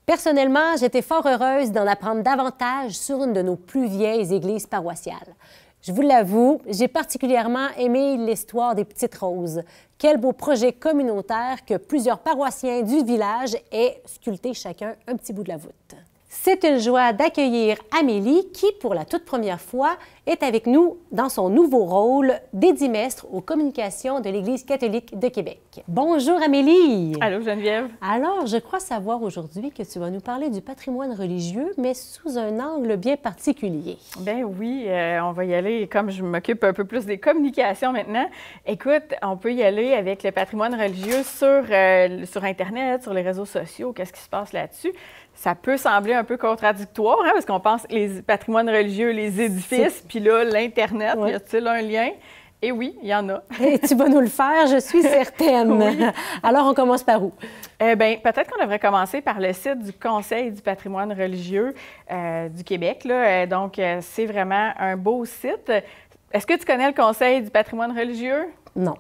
Personnellement, 0.09 0.75
j'étais 0.75 1.03
fort 1.03 1.27
heureuse 1.27 1.71
d'en 1.71 1.85
apprendre 1.85 2.23
davantage 2.23 2.93
sur 2.93 3.23
une 3.23 3.31
de 3.31 3.43
nos 3.43 3.55
plus 3.55 3.85
vieilles 3.85 4.33
églises 4.33 4.65
paroissiales. 4.65 5.35
Je 5.83 5.91
vous 5.91 6.01
l'avoue, 6.01 6.59
j'ai 6.67 6.87
particulièrement 6.87 7.67
aimé 7.77 8.17
l'histoire 8.17 8.73
des 8.73 8.85
Petites 8.85 9.15
Roses. 9.17 9.61
Quel 9.99 10.17
beau 10.17 10.33
projet 10.33 10.73
communautaire 10.73 11.63
que 11.63 11.77
plusieurs 11.77 12.17
paroissiens 12.17 12.81
du 12.81 13.03
village 13.03 13.55
aient 13.71 14.01
sculpté 14.07 14.55
chacun 14.55 14.95
un 15.05 15.15
petit 15.15 15.31
bout 15.31 15.43
de 15.43 15.49
la 15.49 15.57
voûte. 15.57 15.93
C'est 16.27 16.63
une 16.63 16.79
joie 16.79 17.13
d'accueillir 17.13 17.77
Amélie 17.99 18.49
qui, 18.51 18.65
pour 18.81 18.95
la 18.95 19.05
toute 19.05 19.25
première 19.25 19.61
fois, 19.61 19.95
est 20.29 20.43
avec 20.43 20.67
nous 20.67 20.97
dans 21.11 21.27
son 21.27 21.49
nouveau 21.49 21.85
rôle 21.85 22.33
d'édimestre 22.53 23.25
aux 23.33 23.41
communications 23.41 24.19
de 24.19 24.29
l'Église 24.29 24.63
catholique 24.63 25.17
de 25.17 25.27
Québec. 25.27 25.59
Bonjour 25.87 26.39
Amélie. 26.39 27.15
Allô 27.19 27.41
Geneviève. 27.41 27.87
Alors, 27.99 28.45
je 28.45 28.57
crois 28.57 28.79
savoir 28.79 29.23
aujourd'hui 29.23 29.71
que 29.71 29.81
tu 29.81 29.97
vas 29.97 30.11
nous 30.11 30.19
parler 30.19 30.51
du 30.51 30.61
patrimoine 30.61 31.13
religieux, 31.13 31.71
mais 31.79 31.95
sous 31.95 32.37
un 32.37 32.59
angle 32.59 32.95
bien 32.97 33.17
particulier. 33.17 33.97
Ben 34.19 34.43
oui, 34.43 34.85
euh, 34.87 35.19
on 35.23 35.31
va 35.31 35.45
y 35.45 35.55
aller, 35.55 35.87
comme 35.87 36.11
je 36.11 36.21
m'occupe 36.23 36.63
un 36.63 36.73
peu 36.73 36.85
plus 36.85 37.07
des 37.07 37.17
communications 37.17 37.91
maintenant, 37.91 38.29
écoute, 38.67 39.15
on 39.23 39.35
peut 39.35 39.51
y 39.51 39.63
aller 39.63 39.93
avec 39.93 40.21
le 40.21 40.31
patrimoine 40.31 40.79
religieux 40.79 41.23
sur, 41.23 41.63
euh, 41.71 42.25
sur 42.25 42.43
Internet, 42.43 43.01
sur 43.01 43.15
les 43.15 43.23
réseaux 43.23 43.45
sociaux, 43.45 43.93
qu'est-ce 43.93 44.13
qui 44.13 44.21
se 44.21 44.29
passe 44.29 44.53
là-dessus 44.53 44.93
ça 45.39 45.55
peut 45.55 45.77
sembler 45.77 46.13
un 46.13 46.25
peu 46.25 46.35
contradictoire, 46.35 47.19
hein, 47.23 47.29
parce 47.31 47.45
qu'on 47.45 47.61
pense 47.61 47.87
les 47.89 48.21
patrimoines 48.21 48.69
religieux, 48.69 49.11
les 49.11 49.39
édifices, 49.39 50.03
puis 50.05 50.18
là, 50.19 50.43
l'Internet, 50.43 51.17
y 51.25 51.33
a-t-il 51.33 51.67
un 51.67 51.81
lien? 51.81 52.09
Et 52.61 52.73
oui, 52.73 52.97
il 53.01 53.07
y 53.07 53.15
en 53.15 53.29
a. 53.29 53.41
Et 53.61 53.79
tu 53.79 53.95
vas 53.95 54.09
nous 54.09 54.19
le 54.19 54.27
faire, 54.27 54.67
je 54.67 54.79
suis 54.79 55.01
certaine. 55.03 56.13
Alors, 56.43 56.67
on 56.67 56.73
commence 56.73 57.03
par 57.03 57.23
où? 57.23 57.31
Eh 57.79 57.95
bien, 57.95 58.17
peut-être 58.21 58.51
qu'on 58.51 58.61
devrait 58.61 58.79
commencer 58.79 59.21
par 59.21 59.39
le 59.39 59.53
site 59.53 59.79
du 59.79 59.93
Conseil 59.93 60.51
du 60.51 60.61
patrimoine 60.61 61.13
religieux 61.13 61.73
euh, 62.11 62.49
du 62.49 62.65
Québec. 62.65 63.05
Là. 63.05 63.13
Euh, 63.13 63.45
donc, 63.45 63.79
euh, 63.79 63.99
c'est 64.01 64.25
vraiment 64.25 64.73
un 64.77 64.97
beau 64.97 65.23
site. 65.23 65.71
Est-ce 66.33 66.45
que 66.45 66.57
tu 66.57 66.65
connais 66.65 66.87
le 66.87 66.93
Conseil 66.93 67.41
du 67.41 67.49
patrimoine 67.49 67.97
religieux? 67.97 68.47
Non. 68.75 68.95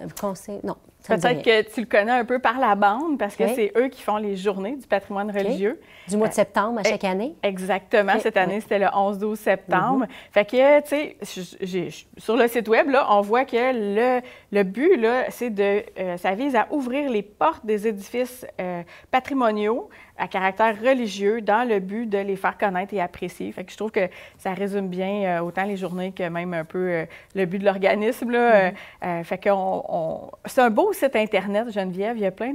Le 0.00 0.08
conseil, 0.18 0.60
non. 0.62 0.76
Peut-être 1.06 1.42
que 1.42 1.72
tu 1.72 1.80
le 1.80 1.86
connais 1.86 2.12
un 2.12 2.24
peu 2.24 2.38
par 2.38 2.58
la 2.58 2.74
bande 2.74 3.18
parce 3.18 3.36
que 3.36 3.46
c'est 3.48 3.72
eux 3.76 3.88
qui 3.88 4.02
font 4.02 4.16
les 4.16 4.36
journées 4.36 4.76
du 4.76 4.86
patrimoine 4.86 5.30
religieux. 5.30 5.80
Du 6.08 6.16
mois 6.16 6.28
de 6.28 6.34
septembre 6.34 6.80
à 6.80 6.82
chaque 6.84 7.04
année? 7.04 7.34
Exactement. 7.42 8.18
Cette 8.20 8.36
année, 8.36 8.60
c'était 8.60 8.78
le 8.78 8.86
11-12 8.86 9.36
septembre. 9.36 10.06
Mm-hmm. 10.06 10.32
Fait 10.32 10.44
que, 10.44 10.80
tu 10.80 10.88
sais, 11.24 11.96
sur 12.18 12.36
le 12.36 12.48
site 12.48 12.68
Web, 12.68 12.90
là, 12.90 13.06
on 13.10 13.20
voit 13.20 13.44
que 13.44 13.56
le, 13.56 14.20
le 14.52 14.62
but, 14.62 14.96
là, 14.96 15.30
c'est 15.30 15.50
de. 15.50 15.84
Euh, 15.98 16.16
ça 16.16 16.34
vise 16.34 16.56
à 16.56 16.66
ouvrir 16.70 17.10
les 17.10 17.22
portes 17.22 17.64
des 17.64 17.86
édifices 17.86 18.46
euh, 18.60 18.82
patrimoniaux 19.10 19.88
à 20.20 20.28
caractère 20.28 20.76
religieux 20.80 21.40
dans 21.40 21.66
le 21.66 21.80
but 21.80 22.06
de 22.06 22.18
les 22.18 22.36
faire 22.36 22.56
connaître 22.58 22.92
et 22.94 23.00
apprécier. 23.00 23.50
Fait 23.52 23.64
que 23.64 23.72
je 23.72 23.76
trouve 23.76 23.90
que 23.90 24.08
ça 24.38 24.52
résume 24.52 24.88
bien 24.88 25.24
euh, 25.24 25.40
autant 25.40 25.64
les 25.64 25.76
journées 25.76 26.12
que 26.12 26.28
même 26.28 26.52
un 26.52 26.64
peu 26.64 26.78
euh, 26.78 27.04
le 27.34 27.46
but 27.46 27.58
de 27.58 27.64
l'organisme. 27.64 28.30
Là. 28.30 28.70
Mm-hmm. 28.70 29.24
fait 29.24 29.38
que 29.38 29.50
on, 29.50 30.30
c'est 30.44 30.60
un 30.60 30.70
beau 30.70 30.92
site 30.92 31.16
Internet, 31.16 31.72
Geneviève. 31.72 32.16
Il 32.16 32.22
y 32.22 32.26
a 32.26 32.30
plein 32.30 32.52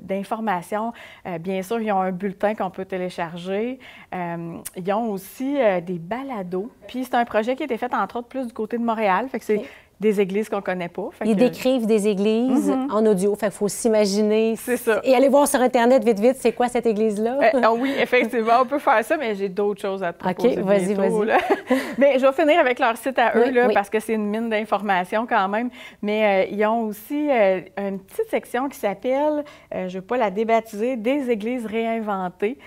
d'informations. 0.00 0.92
bien 1.40 1.62
sûr, 1.62 1.80
ils 1.80 1.92
ont 1.92 2.00
un 2.00 2.12
bulletin 2.12 2.54
qu'on 2.54 2.70
peut 2.70 2.84
télécharger. 2.84 3.78
ils 4.12 4.92
ont 4.92 5.10
aussi 5.10 5.56
des 5.86 5.98
balados. 5.98 6.70
Puis 6.88 7.04
c'est 7.04 7.14
un 7.14 7.24
projet 7.24 7.54
qui 7.54 7.62
a 7.62 7.66
été 7.66 7.76
fait, 7.76 7.92
entre 7.94 8.16
autres, 8.16 8.28
plus 8.28 8.46
du 8.46 8.52
côté 8.52 8.78
de 8.78 8.84
Montréal. 8.84 9.28
Fait 9.28 9.38
que 9.38 9.44
c'est 9.44 9.62
des 10.04 10.20
églises 10.20 10.48
qu'on 10.48 10.60
connaît 10.60 10.88
pas. 10.88 11.08
Ils 11.24 11.34
décrivent 11.34 11.86
des 11.86 12.06
églises 12.06 12.68
mhm. 12.68 12.88
en 12.90 13.06
audio. 13.06 13.34
Fait 13.34 13.46
qu'il 13.46 13.56
faut 13.56 13.68
s'imaginer. 13.68 14.54
C'est 14.56 14.76
ça. 14.76 15.00
Et 15.02 15.14
aller 15.14 15.28
voir 15.28 15.48
sur 15.48 15.60
Internet 15.60 16.04
vite, 16.04 16.20
vite, 16.20 16.36
c'est 16.38 16.52
quoi 16.52 16.68
cette 16.68 16.86
église-là? 16.86 17.38
Euh, 17.42 17.60
ah 17.62 17.72
oui, 17.72 17.94
effectivement, 17.98 18.60
on 18.60 18.66
peut 18.66 18.78
faire 18.78 19.02
ça, 19.02 19.16
mais 19.16 19.34
j'ai 19.34 19.48
d'autres 19.48 19.80
choses 19.80 20.02
à 20.02 20.12
te 20.12 20.18
proposer. 20.18 20.58
OK, 20.58 20.64
vas-y, 20.64 20.94
vas-y. 20.94 21.38
mais 21.98 22.18
je 22.18 22.26
vais 22.26 22.32
finir 22.32 22.60
avec 22.60 22.78
leur 22.78 22.96
site 22.98 23.18
à 23.18 23.32
eux, 23.36 23.50
là, 23.50 23.68
parce 23.72 23.88
que 23.88 23.98
c'est 23.98 24.12
une 24.12 24.26
mine 24.26 24.50
d'informations 24.50 25.26
quand 25.26 25.48
même. 25.48 25.70
Mais 26.02 26.44
euh, 26.44 26.52
ils 26.52 26.64
ont 26.66 26.82
aussi 26.82 27.30
euh, 27.30 27.60
une 27.78 27.98
petite 27.98 28.28
section 28.28 28.68
qui 28.68 28.78
s'appelle, 28.78 29.42
je 29.72 29.78
ne 29.84 29.88
veux 29.88 30.02
pas 30.02 30.18
la 30.18 30.30
débaptiser, 30.30 30.96
des 30.96 31.30
églises 31.30 31.64
réinventées. 31.64 32.58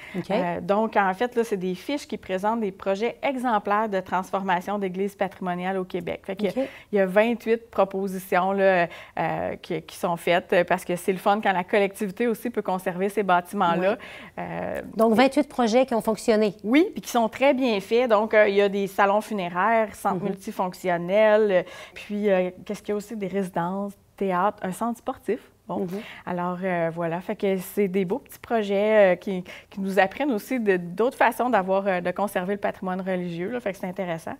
donc, 0.63 0.97
en 0.97 1.13
fait, 1.13 1.35
là, 1.35 1.43
c'est 1.43 1.57
des 1.57 1.75
fiches 1.75 2.07
qui 2.07 2.17
présentent 2.17 2.61
des 2.61 2.71
projets 2.71 3.17
exemplaires 3.21 3.89
de 3.89 3.99
transformation 3.99 4.79
d'églises 4.79 5.15
patrimoniales 5.15 5.77
au 5.77 5.83
Québec. 5.85 6.21
Fait 6.25 6.35
qu'il 6.35 6.51
y 6.93 6.99
a 6.99 7.05
28 7.27 7.69
propositions 7.69 8.51
là, 8.51 8.87
euh, 9.17 9.55
qui, 9.61 9.95
sont 9.95 10.17
faites 10.17 10.55
parce 10.67 10.85
que 10.85 10.95
c'est 10.95 11.11
le 11.11 11.17
fun 11.17 11.39
quand 11.41 11.51
la 11.51 11.63
collectivité 11.63 12.27
aussi 12.27 12.49
peut 12.49 12.61
conserver 12.61 13.09
ces 13.09 13.23
bâtiments-là. 13.23 13.97
Euh, 14.37 14.81
Donc, 14.95 15.13
28 15.13 15.47
projets 15.47 15.85
qui 15.85 15.93
ont 15.93 16.01
fonctionné. 16.01 16.55
Oui, 16.63 16.87
puis 16.91 17.01
qui 17.01 17.09
sont 17.09 17.29
très 17.29 17.53
bien 17.53 17.79
faits. 17.79 18.09
Donc, 18.09 18.33
euh, 18.33 18.47
il 18.47 18.55
y 18.55 18.61
a 18.61 18.69
des 18.69 18.87
salons 18.87 19.21
funéraires, 19.21 19.93
centres 19.95 20.23
mhm. 20.23 20.29
multifonctionnels, 20.29 21.65
puis 21.93 22.27
qu'est-ce 22.65 22.81
qu'il 22.81 22.89
y 22.89 22.93
a 22.93 22.95
aussi? 22.95 23.15
Des 23.15 23.27
résidences, 23.27 23.93
théâtre, 24.15 24.57
un 24.61 24.71
centre 24.71 24.99
sportif. 24.99 25.39
Bon, 25.67 25.79
mhm. 25.79 25.99
alors 26.25 26.59
voilà, 26.93 27.19
fait 27.19 27.35
que 27.35 27.57
c'est 27.57 27.89
des 27.89 28.05
beaux 28.05 28.19
petits 28.19 28.39
projets 28.39 29.17
qui, 29.19 29.43
nous 29.77 29.99
apprennent 29.99 30.31
aussi 30.31 30.59
d'autres 30.59 31.17
façons 31.17 31.49
d'avoir, 31.49 32.01
de 32.01 32.11
conserver 32.11 32.53
le 32.53 32.59
patrimoine 32.59 33.01
religieux. 33.01 33.49
Là, 33.49 33.59
fait 33.59 33.73
que 33.73 33.79
c'est 33.79 33.87
intéressant. 33.87 34.37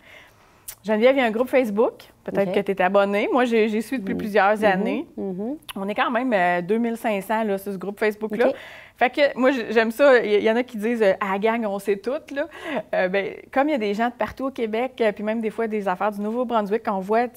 Geneviève, 0.83 1.15
il 1.15 1.19
y 1.19 1.21
a 1.21 1.25
un 1.25 1.31
groupe 1.31 1.49
Facebook. 1.49 2.03
Peut-être 2.23 2.53
que 2.53 2.59
tu 2.59 2.71
es 2.71 2.81
abonné. 2.81 3.29
Moi, 3.31 3.45
j'y 3.45 3.81
suis 3.81 3.99
depuis 3.99 4.15
plusieurs 4.15 4.63
années. 4.63 5.07
Mm-hmm. 5.17 5.57
On 5.75 5.87
est 5.87 5.95
quand 5.95 6.11
même 6.11 6.61
2500 6.65 7.41
euh, 7.41 7.43
là, 7.43 7.57
sur 7.57 7.73
ce 7.73 7.77
groupe 7.77 7.99
Facebook-là. 7.99 8.51
Fait 8.97 9.11
que 9.11 9.37
moi, 9.37 9.51
j'aime 9.51 9.91
ça. 9.91 10.19
Il 10.19 10.43
y 10.43 10.49
en 10.49 10.55
a 10.55 10.63
qui 10.63 10.77
disent 10.77 11.03
euh, 11.03 11.13
à 11.19 11.37
gang, 11.37 11.65
on 11.65 11.79
sait 11.79 11.97
tout. 11.97 12.11
Là. 12.33 12.47
Euh, 12.95 13.07
ben, 13.07 13.35
comme 13.51 13.69
il 13.69 13.73
y 13.73 13.75
a 13.75 13.77
des 13.77 13.93
gens 13.93 14.09
de 14.09 14.13
partout 14.13 14.45
au 14.45 14.51
Québec, 14.51 15.01
puis 15.13 15.23
même 15.23 15.39
des 15.39 15.51
fois 15.51 15.67
des 15.67 15.87
affaires 15.87 16.11
du 16.11 16.19
Nouveau-Brunswick, 16.21 16.83
qu'on 16.83 16.99
voit 16.99 17.27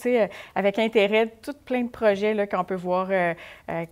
avec 0.55 0.79
intérêt 0.79 1.33
tout 1.43 1.55
plein 1.65 1.83
de 1.83 1.91
projets 1.91 2.49
qu'on 2.49 2.65
peut 2.65 2.75
voir 2.75 3.09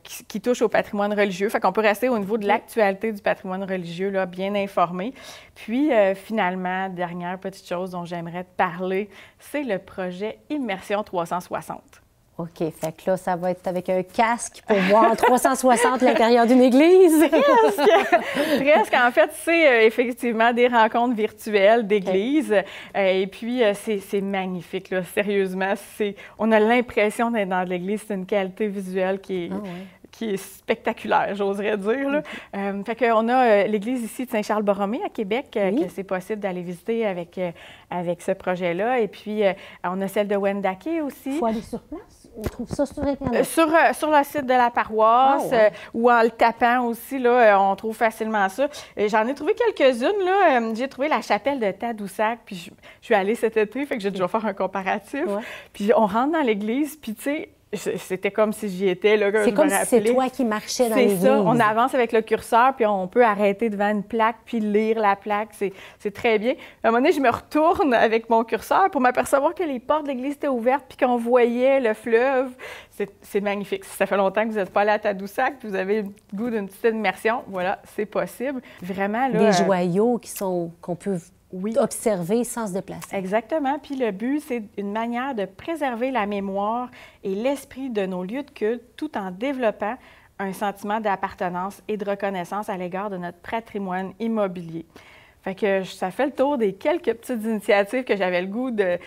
qui, 0.03 0.41
touchent 0.41 0.63
au 0.63 0.69
patrimoine 0.69 1.13
religieux. 1.13 1.49
Fait 1.49 1.61
qu'on 1.61 1.73
peut 1.73 1.81
rester 1.81 2.09
au 2.09 2.19
niveau 2.19 2.39
de 2.39 2.47
l'actualité 2.47 3.13
du 3.13 3.21
patrimoine 3.21 3.65
religieux, 3.65 4.11
là, 4.11 4.27
bien 4.27 4.55
informé. 4.55 5.13
Puis 5.55 5.91
finalement, 6.15 6.89
dernière 6.89 7.39
petite 7.39 7.69
chose 7.69 7.91
dont 7.91 8.05
j'aimerais 8.05 8.45
te 8.45 8.57
parler, 8.57 9.09
c'est 9.39 9.65
le 9.65 9.79
projet 9.79 10.39
Immersion 10.49 11.03
360. 11.03 12.08
OK, 12.39 12.59
fait 12.59 12.93
que 12.93 13.11
là, 13.11 13.17
ça 13.17 13.35
va 13.35 13.51
être 13.51 13.67
avec 13.67 13.89
un 13.89 14.05
casque 14.05 14.63
pour 14.65 14.77
voir 14.79 15.11
en 15.11 15.17
360 15.17 16.03
l'intérieur 16.03 16.47
d'une 16.47 16.63
église. 16.63 17.25
Presque! 17.29 18.63
Presque. 18.63 18.95
En 18.95 19.11
fait, 19.11 19.31
c'est 19.43 19.69
euh, 19.69 19.85
effectivement 19.85 20.53
des 20.53 20.69
rencontres 20.69 21.17
virtuelles 21.17 21.85
d'église. 21.85 22.53
Euh, 22.53 22.63
et 22.95 23.27
puis, 23.27 23.65
euh, 23.65 23.73
c'est 23.75 24.21
magnifique, 24.21 24.91
là. 24.91 25.03
Sérieusement, 25.03 25.75
on 26.39 26.53
a 26.53 26.61
l'impression 26.61 27.33
d'être 27.33 27.49
dans 27.49 27.69
l'église. 27.69 28.05
C'est 28.07 28.15
une 28.15 28.27
qualité 28.27 28.69
visuelle 28.69 29.21
qui 29.21 29.47
est, 29.47 29.51
ah 29.53 29.57
qui 30.19 30.31
est 30.31 30.37
spectaculaire, 30.37 31.35
j'oserais 31.35 31.77
dire. 31.77 32.11
Là. 32.11 32.23
Euh, 32.57 32.83
fait 32.85 32.97
qu'on 32.97 33.29
a 33.29 33.47
euh, 33.47 33.67
l'église 33.67 34.03
ici 34.03 34.27
de 34.27 34.31
Saint-Charles-Borromée 34.31 35.01
à 35.05 35.09
Québec, 35.09 35.57
euh, 35.57 35.71
que 35.71 35.89
c'est 35.89 36.05
possible 36.05 36.41
d'aller 36.41 36.63
visiter 36.63 37.07
avec, 37.07 37.41
avec 37.89 38.23
ce 38.23 38.33
projet-là. 38.33 38.99
Et 38.99 39.09
puis, 39.09 39.43
on 39.85 40.01
a 40.01 40.09
celle 40.09 40.29
de 40.29 40.37
Wendake 40.37 40.89
aussi. 41.05 41.31
Il 41.31 41.39
faut 41.39 41.47
aller 41.47 41.63
sur 41.63 41.83
place? 41.83 42.28
On 42.39 42.43
trouve 42.43 42.69
ça 42.69 42.87
sur 42.87 43.03
Internet? 43.03 43.45
sur, 43.45 43.69
sur 43.95 44.11
le 44.11 44.25
site 44.25 44.47
de 44.47 44.53
la 44.53 44.71
paroisse 44.71 45.51
ah, 45.53 45.71
ou 45.93 46.11
en 46.11 46.23
le 46.23 46.31
tapant 46.31 46.85
aussi, 46.85 47.19
là, 47.19 47.61
on 47.61 47.75
trouve 47.75 47.97
facilement 47.97 48.49
ça. 48.49 48.69
J'en 48.97 49.27
ai 49.27 49.35
trouvé 49.35 49.55
quelques-unes. 49.55 50.25
Là. 50.25 50.61
j'ai 50.75 50.89
trouvé 50.89 51.09
la 51.09 51.21
chapelle 51.21 51.59
de 51.59 51.71
Tadoussac, 51.73 52.41
puis 52.45 52.57
je, 52.57 52.71
suis 53.01 53.15
allée 53.15 53.35
cet 53.35 53.57
été, 53.57 53.85
fait 53.87 53.97
que 53.97 54.03
j'ai 54.03 54.11
déjà 54.11 54.29
faire 54.29 54.47
un 54.47 54.55
comparatif. 54.55 55.25
Puis 55.73 55.91
on 55.97 56.07
rentre 56.07 56.33
dans 56.33 56.43
l'église, 56.43 56.97
puis 56.97 57.15
tu 57.15 57.23
sais, 57.23 57.51
c'était 57.73 58.31
comme 58.31 58.53
si 58.53 58.69
j'y 58.69 58.89
étais. 58.89 59.19
C'est 59.45 59.53
comme 59.53 59.69
si 59.69 59.87
c'est 59.87 60.03
toi 60.03 60.31
qui 60.31 60.45
marchais 60.45 60.89
dans 60.89 60.97
l'église. 60.97 61.21
C'est 61.21 61.27
ça. 61.27 61.43
On 61.43 61.61
avance 61.61 61.95
avec 61.95 62.13
le 62.13 62.23
curseur, 62.23 62.75
puis 62.75 62.87
on 62.87 63.07
peut 63.09 63.25
arrêter 63.25 63.69
devant 63.69 63.91
une 63.91 64.03
plaque, 64.03 64.37
puis 64.45 64.61
lire 64.61 64.99
la 64.99 65.17
plaque. 65.17 65.51
C'est 65.99 66.11
très 66.11 66.39
bien. 66.39 66.55
À 66.83 66.89
un 66.89 66.91
moment 66.91 67.03
donné, 67.03 67.13
je 67.13 67.21
me 67.21 67.31
retourne 67.31 67.93
avec 67.93 68.31
mon 68.31 68.43
curseur 68.45 68.91
pour 68.91 69.01
m'apercevoir 69.01 69.55
que 69.55 69.65
les 69.65 69.81
portes 69.81 70.05
de 70.05 70.09
l'église 70.09 70.35
étaient 70.35 70.49
ouvertes, 70.49 70.87
puis 70.89 70.97
qu'on 70.97 71.17
voyait 71.17 71.81
le 71.81 71.95
fleuve. 71.95 72.53
C'est 73.21 73.41
magnifique. 73.41 73.85
Si 73.85 73.97
ça 73.97 74.07
fait 74.07 74.17
longtemps 74.17 74.45
que 74.45 74.49
vous 74.49 74.59
n'êtes 74.59 74.73
pas 74.73 74.81
allé 74.81 74.91
à 74.91 74.99
Tadoussac, 74.99 75.59
puis 75.59 75.69
vous 75.69 75.77
avez 75.77 76.03
le 76.03 76.09
goût 76.35 76.51
d'une 76.51 76.67
petite 76.67 76.85
immersion, 76.85 77.43
voilà, 77.49 77.81
c'est 77.95 78.07
possible. 78.07 78.63
Vraiment, 78.83 79.29
là... 79.29 79.51
Des 79.51 79.53
joyaux 79.53 80.19
qui 80.19 80.31
sont 80.31 80.73
qu'on 80.81 80.97
peut 80.97 81.19
oui. 81.53 81.75
observer 81.79 82.45
sans 82.45 82.69
se 82.69 82.73
déplacer. 82.73 83.15
Exactement. 83.15 83.79
Puis 83.79 83.97
le 83.97 84.11
but, 84.11 84.41
c'est 84.41 84.63
une 84.77 84.93
manière 84.93 85.35
de 85.35 85.45
préserver 85.45 86.11
la 86.11 86.27
mémoire 86.27 86.91
et 87.25 87.35
l'esprit 87.35 87.91
de 87.91 88.07
nos 88.07 88.23
lieux 88.23 88.43
de 88.43 88.51
culte 88.51 88.83
tout 88.97 89.17
en 89.17 89.31
développant 89.31 89.97
un 90.39 90.53
sentiment 90.53 91.01
d'appartenance 91.01 91.83
et 91.89 91.97
de 91.97 92.09
reconnaissance 92.09 92.69
à 92.69 92.77
l'égard 92.77 93.11
de 93.11 93.17
notre 93.17 93.39
patrimoine 93.39 94.13
immobilier. 94.21 94.87
Fait 95.43 95.55
que 95.55 95.85
ça 95.85 96.11
fait 96.11 96.27
le 96.27 96.33
tour 96.33 96.59
des 96.59 96.73
quelques 96.73 97.15
petites 97.15 97.45
initiatives 97.45 98.03
que 98.03 98.17
j'avais 98.17 98.41
le 98.41 98.49
goût 98.49 98.71
de, 98.73 98.99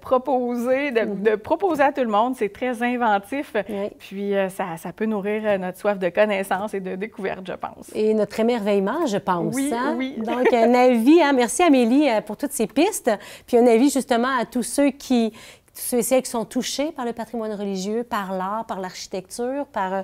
proposer, 0.00 0.90
mhm. 0.90 1.22
de, 1.22 1.36
proposer 1.36 1.84
à 1.84 1.92
tout 1.92 2.02
le 2.02 2.10
monde. 2.10 2.34
C'est 2.36 2.52
très 2.52 2.82
inventif. 2.82 3.54
Puis 3.98 4.34
euh, 4.34 4.48
ça, 4.48 4.76
peut 4.94 5.06
nourrir 5.06 5.42
euh, 5.44 5.58
notre 5.58 5.78
soif 5.78 5.98
de 5.98 6.08
connaissance 6.08 6.74
et 6.74 6.80
de 6.80 6.96
découverte, 6.96 7.46
je 7.46 7.52
pense. 7.52 7.90
Et 7.94 8.14
notre 8.14 8.38
émerveillement, 8.40 9.06
je 9.06 9.18
pense. 9.18 9.54
Oui, 9.54 9.72
hein? 9.72 9.94
oui. 9.96 10.16
Donc, 10.18 10.52
un 10.52 10.74
avis. 10.74 11.22
Hein? 11.22 11.32
Merci, 11.32 11.62
Amélie, 11.62 12.10
euh, 12.10 12.20
pour 12.20 12.36
toutes 12.36 12.52
ces 12.52 12.66
pistes. 12.66 13.10
Puis 13.46 13.56
un 13.56 13.66
avis 13.66 13.90
justement 13.90 14.36
à 14.40 14.44
tous 14.44 14.64
ceux 14.64 14.90
qui, 14.90 15.32
ceux 15.72 15.98
et 15.98 16.02
celles 16.02 16.22
qui 16.22 16.30
sont 16.30 16.44
touchés 16.44 16.90
par 16.90 17.04
le 17.04 17.12
patrimoine 17.12 17.52
religieux, 17.52 18.02
par 18.02 18.32
l'art, 18.32 18.66
par 18.66 18.80
l'architecture, 18.80 19.66
par... 19.66 20.02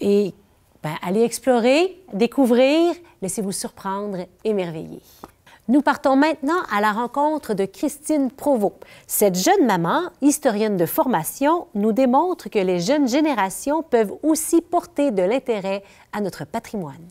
et 0.00 0.32
ben, 0.82 0.94
allez 1.02 1.22
explorer, 1.22 1.96
découvrir, 2.12 2.94
laissez-vous 3.22 3.52
surprendre, 3.52 4.26
émerveiller. 4.44 5.00
Nous 5.68 5.80
partons 5.80 6.16
maintenant 6.16 6.60
à 6.74 6.80
la 6.80 6.90
rencontre 6.90 7.54
de 7.54 7.66
Christine 7.66 8.32
Provost. 8.32 8.74
Cette 9.06 9.36
jeune 9.36 9.64
maman, 9.64 10.02
historienne 10.20 10.76
de 10.76 10.86
formation, 10.86 11.68
nous 11.74 11.92
démontre 11.92 12.50
que 12.50 12.58
les 12.58 12.80
jeunes 12.80 13.06
générations 13.06 13.84
peuvent 13.84 14.12
aussi 14.24 14.60
porter 14.60 15.12
de 15.12 15.22
l'intérêt 15.22 15.84
à 16.12 16.20
notre 16.20 16.44
patrimoine. 16.44 17.06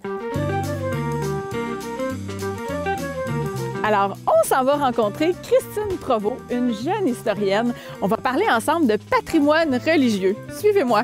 Alors, 3.83 4.17
on 4.27 4.47
s'en 4.47 4.63
va 4.63 4.75
rencontrer 4.75 5.33
Christine 5.41 5.97
Provost, 5.99 6.35
une 6.51 6.73
jeune 6.73 7.07
historienne. 7.07 7.73
On 8.01 8.07
va 8.07 8.17
parler 8.17 8.45
ensemble 8.49 8.85
de 8.85 8.97
patrimoine 8.97 9.75
religieux. 9.75 10.35
Suivez-moi. 10.59 11.03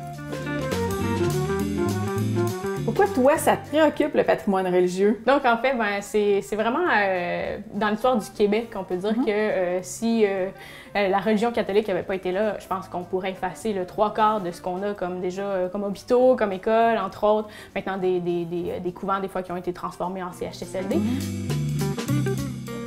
Pourquoi 2.87 3.05
toi, 3.13 3.37
ça 3.37 3.57
te 3.57 3.67
préoccupe 3.67 4.15
le 4.15 4.23
patrimoine 4.23 4.65
religieux? 4.65 5.21
Donc, 5.27 5.43
en 5.43 5.57
fait, 5.57 5.73
ben, 5.77 5.99
c'est 5.99 6.55
vraiment 6.55 6.85
euh, 6.97 7.57
dans 7.73 7.89
l'histoire 7.89 8.15
du 8.15 8.29
Québec 8.31 8.69
qu'on 8.73 8.85
peut 8.85 8.95
dire 8.95 9.11
Mhm. 9.17 9.25
que 9.25 9.31
euh, 9.31 9.79
si 9.81 10.25
euh, 10.25 10.47
la 10.95 11.19
religion 11.19 11.51
catholique 11.51 11.89
n'avait 11.89 12.03
pas 12.03 12.15
été 12.15 12.31
là, 12.31 12.55
je 12.61 12.65
pense 12.65 12.87
qu'on 12.87 13.03
pourrait 13.03 13.31
effacer 13.31 13.73
le 13.73 13.85
trois 13.85 14.13
quarts 14.13 14.39
de 14.39 14.51
ce 14.51 14.61
qu'on 14.61 14.81
a 14.83 14.93
comme 14.93 15.19
déjà 15.19 15.67
comme 15.69 15.83
hôpitaux, 15.83 16.37
comme 16.37 16.53
écoles, 16.53 16.97
entre 16.97 17.25
autres. 17.25 17.49
Maintenant, 17.75 17.97
des, 17.97 18.21
des, 18.21 18.45
des, 18.45 18.79
des 18.79 18.91
couvents, 18.93 19.19
des 19.19 19.27
fois, 19.27 19.43
qui 19.43 19.51
ont 19.51 19.57
été 19.57 19.73
transformés 19.73 20.23
en 20.23 20.31
CHSLD. 20.31 20.95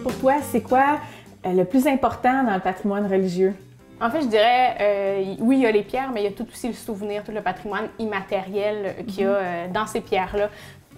Pour 0.02 0.14
toi, 0.18 0.36
c'est 0.50 0.62
quoi 0.62 0.98
le 1.44 1.64
plus 1.64 1.86
important 1.86 2.42
dans 2.44 2.54
le 2.54 2.60
patrimoine 2.60 3.06
religieux? 3.06 3.54
En 4.00 4.10
fait, 4.10 4.22
je 4.22 4.28
dirais, 4.28 4.76
euh, 4.80 5.34
oui, 5.40 5.58
il 5.58 5.62
y 5.62 5.66
a 5.66 5.70
les 5.70 5.82
pierres, 5.82 6.10
mais 6.12 6.22
il 6.22 6.24
y 6.24 6.28
a 6.28 6.32
tout 6.32 6.46
aussi 6.50 6.68
le 6.68 6.74
souvenir, 6.74 7.22
tout 7.22 7.32
le 7.32 7.42
patrimoine 7.42 7.88
immatériel 7.98 9.04
qu'il 9.06 9.24
y 9.24 9.24
a 9.24 9.28
euh, 9.28 9.68
dans 9.68 9.86
ces 9.86 10.00
pierres-là. 10.00 10.48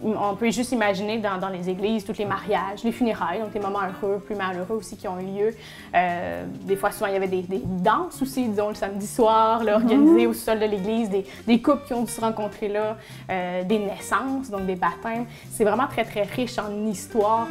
On 0.05 0.35
peut 0.35 0.51
juste 0.51 0.73
imaginer 0.73 1.19
dans, 1.19 1.39
dans 1.39 1.49
les 1.49 1.71
églises, 1.71 2.05
tous 2.05 2.19
les 2.19 2.25
mariages, 2.25 2.83
les 2.83 2.91
funérailles, 2.93 3.41
donc 3.41 3.55
les 3.55 3.61
moments 3.61 3.81
heureux, 4.03 4.19
plus 4.19 4.35
malheureux 4.35 4.77
aussi 4.77 4.97
qui 4.97 5.07
ont 5.07 5.19
eu 5.21 5.25
lieu. 5.25 5.55
Euh, 5.95 6.45
des 6.63 6.77
fois, 6.77 6.91
souvent, 6.91 7.07
il 7.07 7.13
y 7.13 7.17
avait 7.17 7.29
des, 7.29 7.43
des 7.43 7.63
danses 7.65 8.21
aussi, 8.21 8.49
disons, 8.49 8.71
le 8.71 8.75
samedi 8.75 9.07
soir, 9.07 9.63
là, 9.63 9.77
organisées 9.77 10.27
au 10.27 10.33
sol 10.33 10.59
de 10.59 10.67
l'église, 10.67 11.09
des, 11.09 11.25
des 11.47 11.63
couples 11.63 11.87
qui 11.87 11.95
ont 11.95 12.03
dû 12.03 12.11
se 12.11 12.21
rencontrer 12.21 12.69
là, 12.69 12.97
euh, 13.31 13.63
des 13.63 13.79
naissances, 13.79 14.51
donc 14.51 14.67
des 14.67 14.77
baptêmes. 14.77 15.27
C'est 15.51 15.65
vraiment 15.65 15.87
très, 15.87 16.05
très 16.05 16.23
riche 16.23 16.59
en 16.59 16.87
histoire. 16.87 17.47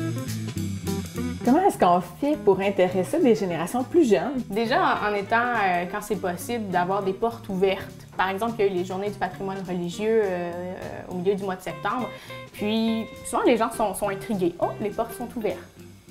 Comment 1.45 1.65
est-ce 1.65 1.77
qu'on 1.79 2.01
fait 2.01 2.37
pour 2.43 2.59
intéresser 2.59 3.19
des 3.19 3.33
générations 3.33 3.83
plus 3.83 4.09
jeunes? 4.09 4.43
Déjà, 4.49 4.79
en, 4.79 5.11
en 5.11 5.15
étant, 5.15 5.37
euh, 5.37 5.85
quand 5.91 6.01
c'est 6.01 6.21
possible, 6.21 6.67
d'avoir 6.69 7.01
des 7.01 7.13
portes 7.13 7.47
ouvertes. 7.49 8.07
Par 8.21 8.29
exemple, 8.29 8.53
il 8.59 8.65
y 8.65 8.69
a 8.69 8.71
eu 8.71 8.75
les 8.75 8.85
journées 8.85 9.09
du 9.09 9.17
patrimoine 9.17 9.57
religieux 9.67 10.21
euh, 10.23 10.51
euh, 10.51 11.11
au 11.11 11.15
milieu 11.15 11.33
du 11.33 11.43
mois 11.43 11.55
de 11.55 11.63
septembre. 11.63 12.07
Puis, 12.53 13.07
souvent, 13.25 13.41
les 13.41 13.57
gens 13.57 13.71
sont, 13.71 14.09
intrigués. 14.09 14.53
Oh, 14.59 14.67
les 14.79 14.91
portes 14.91 15.15
sont 15.15 15.27
ouvertes. 15.35 15.57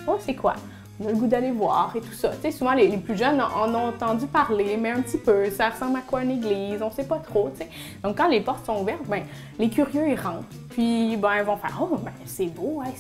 Oh, 0.09 0.17
c'est 0.19 0.35
quoi? 0.35 0.55
On 0.99 1.07
a 1.07 1.13
le 1.13 1.17
goût 1.17 1.29
d'aller 1.29 1.53
voir 1.53 1.93
et 1.95 2.01
tout 2.01 2.13
ça. 2.13 2.31
Tu 2.31 2.43
sais, 2.43 2.51
souvent, 2.51 2.73
les, 2.73 2.89
plus 2.97 3.17
jeunes 3.17 3.41
en 3.41 3.73
ont 3.73 3.91
entendu 3.91 4.27
parler, 4.27 4.77
mais 4.77 4.91
un 4.91 5.03
petit 5.03 5.19
peu. 5.19 5.49
Ça 5.53 5.69
ressemble 5.69 5.99
à 5.99 6.01
quoi 6.01 6.25
une 6.25 6.33
église? 6.33 6.83
On 6.83 6.91
sait 6.91 7.07
pas 7.07 7.19
trop, 7.19 7.49
tu 7.51 7.59
sais. 7.59 7.71
Donc, 8.03 8.17
quand 8.17 8.27
les 8.27 8.41
portes 8.41 8.67
sont 8.67 8.81
ouvertes, 8.81 9.07
ben, 9.07 9.23
les 9.61 9.71
curieux, 9.71 10.09
ils 10.09 10.19
rentrent. 10.19 10.49
Puis, 10.71 11.17
ben, 11.17 11.37
ils 11.39 11.45
vont 11.45 11.59
faire 11.59 11.79
Oh, 11.81 11.97
ben, 11.97 12.11
c'est 12.27 12.47
beau, 12.47 12.83
hein, 12.85 12.91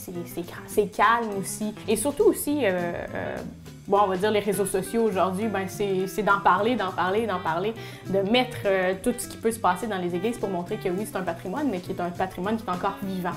c'est 0.68 0.86
calme 0.86 1.30
aussi. 1.36 1.74
Et 1.88 1.96
surtout 1.96 2.26
aussi, 2.26 2.60
euh, 2.62 2.92
bon, 3.90 3.98
on 4.04 4.06
va 4.06 4.16
dire 4.16 4.30
les 4.30 4.40
réseaux 4.40 4.66
sociaux 4.66 5.02
aujourd'hui, 5.02 5.48
ben, 5.48 5.66
c'est 5.68 6.22
d'en 6.22 6.40
parler, 6.40 6.76
d'en 6.76 6.92
parler, 6.92 7.26
d'en 7.26 7.40
parler, 7.40 7.74
de 8.06 8.20
mettre 8.30 8.58
euh, 8.64 8.94
tout 9.02 9.12
ce 9.18 9.26
qui 9.26 9.36
peut 9.36 9.50
se 9.50 9.58
passer 9.58 9.88
dans 9.88 9.98
les 9.98 10.14
églises 10.14 10.38
pour 10.38 10.48
montrer 10.48 10.76
que 10.76 10.88
oui, 10.88 11.04
c'est 11.04 11.16
un 11.16 11.22
patrimoine, 11.22 11.68
mais 11.68 11.80
qui 11.80 11.90
est 11.90 12.00
un 12.00 12.10
patrimoine 12.10 12.56
qui 12.56 12.64
est 12.64 12.70
encore 12.70 12.96
vivant. 13.02 13.34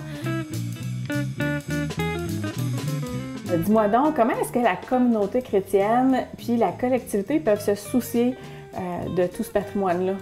Dis-moi 3.58 3.88
donc, 3.88 4.16
comment 4.16 4.40
est-ce 4.40 4.52
que 4.52 4.60
la 4.60 4.76
communauté 4.76 5.42
chrétienne 5.42 6.26
puis 6.38 6.58
la 6.58 6.72
collectivité 6.72 7.40
peuvent 7.40 7.64
se 7.64 7.76
soucier 7.76 8.36
euh, 8.76 9.16
de 9.16 9.28
tout 9.28 9.44
ce 9.44 9.52
patrimoine-là? 9.52 10.14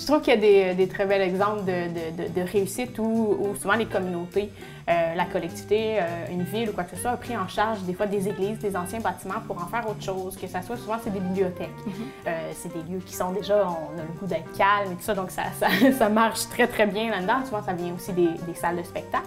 Je 0.00 0.04
trouve 0.06 0.20
qu'il 0.20 0.32
y 0.32 0.36
a 0.36 0.40
des, 0.40 0.74
des 0.74 0.86
très 0.86 1.06
bels 1.06 1.22
exemples 1.22 1.64
de, 1.64 1.88
de- 1.88 2.22
de- 2.28 2.32
de 2.32 2.40
réussite 2.48 2.96
où, 3.00 3.36
où 3.40 3.56
souvent 3.56 3.74
les 3.74 3.86
communautés, 3.86 4.48
euh, 4.88 5.14
la 5.16 5.24
collectivité, 5.24 5.98
euh, 6.00 6.04
une 6.30 6.44
ville 6.44 6.70
ou 6.70 6.72
quoi 6.72 6.84
que 6.84 6.94
ce 6.94 7.02
soit 7.02 7.10
a 7.10 7.16
pris 7.16 7.36
en 7.36 7.48
charge 7.48 7.80
des 7.82 7.94
fois 7.94 8.06
des 8.06 8.28
églises, 8.28 8.58
des 8.60 8.76
anciens 8.76 9.00
bâtiments 9.00 9.40
pour 9.46 9.56
en 9.60 9.66
faire 9.66 9.84
autre 9.90 10.00
chose, 10.02 10.36
que 10.36 10.46
ça 10.46 10.62
soit 10.62 10.76
souvent 10.76 10.98
c'est 11.02 11.10
des 11.12 11.18
bibliothèques. 11.18 11.68
Euh, 12.28 12.50
c'est 12.54 12.72
des 12.72 12.82
lieux 12.90 13.00
qui 13.04 13.12
sont 13.14 13.32
déjà, 13.32 13.56
on 13.66 13.98
a 13.98 14.02
le 14.02 14.18
goût 14.20 14.26
d'être 14.26 14.52
calme 14.56 14.92
et 14.92 14.94
tout 14.94 15.02
ça, 15.02 15.14
donc 15.14 15.32
ça, 15.32 15.42
ça, 15.58 15.66
ça 15.98 16.08
marche 16.08 16.48
très 16.48 16.68
très 16.68 16.86
bien 16.86 17.10
là-dedans. 17.10 17.44
Souvent 17.44 17.62
ça 17.64 17.72
vient 17.72 17.92
aussi 17.94 18.12
des, 18.12 18.28
des 18.46 18.54
salles 18.54 18.76
de 18.76 18.84
spectacle. 18.84 19.26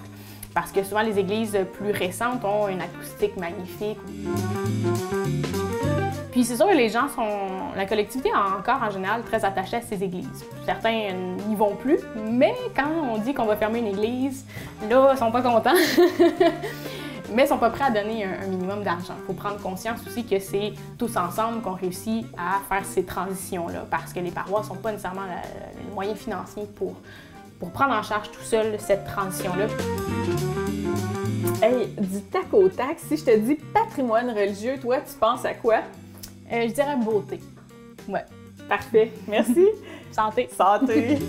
Parce 0.53 0.71
que 0.71 0.83
souvent 0.83 1.01
les 1.01 1.17
églises 1.19 1.57
plus 1.73 1.91
récentes 1.91 2.43
ont 2.45 2.67
une 2.69 2.81
acoustique 2.81 3.35
magnifique. 3.37 3.97
Puis 6.31 6.45
c'est 6.45 6.55
sûr 6.55 6.67
que 6.67 6.75
les 6.75 6.89
gens 6.89 7.09
sont. 7.09 7.27
La 7.75 7.85
collectivité 7.85 8.29
est 8.29 8.33
encore 8.33 8.81
en 8.81 8.89
général 8.89 9.21
très 9.23 9.43
attachée 9.43 9.77
à 9.77 9.81
ces 9.81 10.01
églises. 10.01 10.45
Certains 10.65 11.11
n'y 11.47 11.55
vont 11.55 11.75
plus, 11.75 11.99
mais 12.15 12.55
quand 12.75 12.89
on 13.11 13.17
dit 13.17 13.33
qu'on 13.33 13.45
va 13.45 13.57
fermer 13.57 13.79
une 13.79 13.87
église, 13.87 14.45
là, 14.89 15.11
ils 15.13 15.17
sont 15.17 15.31
pas 15.31 15.41
contents. 15.41 15.71
mais 17.33 17.43
ils 17.43 17.47
sont 17.47 17.57
pas 17.57 17.69
prêts 17.69 17.85
à 17.85 17.91
donner 17.91 18.23
un, 18.25 18.47
minimum 18.47 18.83
d'argent. 18.83 19.13
Il 19.19 19.25
faut 19.25 19.33
prendre 19.33 19.57
conscience 19.61 19.99
aussi 20.07 20.25
que 20.25 20.39
c'est 20.39 20.73
tous 20.97 21.15
ensemble 21.17 21.61
qu'on 21.61 21.73
réussit 21.73 22.25
à 22.37 22.59
faire 22.67 22.85
ces 22.85 23.03
transitions-là, 23.03 23.85
parce 23.89 24.13
que 24.13 24.19
les 24.19 24.31
parois 24.31 24.63
sont 24.63 24.75
pas 24.75 24.91
nécessairement 24.91 25.25
la- 25.25 25.81
les 25.81 25.93
moyens 25.93 26.17
financiers 26.17 26.67
pour, 26.75 26.95
pour 27.59 27.71
prendre 27.71 27.93
en 27.93 28.03
charge 28.03 28.31
tout 28.31 28.43
seul 28.43 28.75
cette 28.79 29.05
transition-là. 29.05 29.67
Hey, 31.61 31.87
du 31.99 32.21
tac 32.23 32.53
au 32.53 32.67
tac, 32.69 32.97
si 32.97 33.17
je 33.17 33.23
te 33.23 33.37
dis 33.37 33.55
patrimoine 33.55 34.29
religieux, 34.31 34.77
toi, 34.81 34.97
tu 34.97 35.13
penses 35.19 35.45
à 35.45 35.53
quoi? 35.53 35.81
Euh, 36.51 36.67
je 36.67 36.73
dirais 36.73 36.97
beauté. 36.97 37.39
Ouais. 38.07 38.25
Parfait, 38.67 39.11
merci. 39.27 39.67
Santé. 40.11 40.49
Santé. 40.55 41.17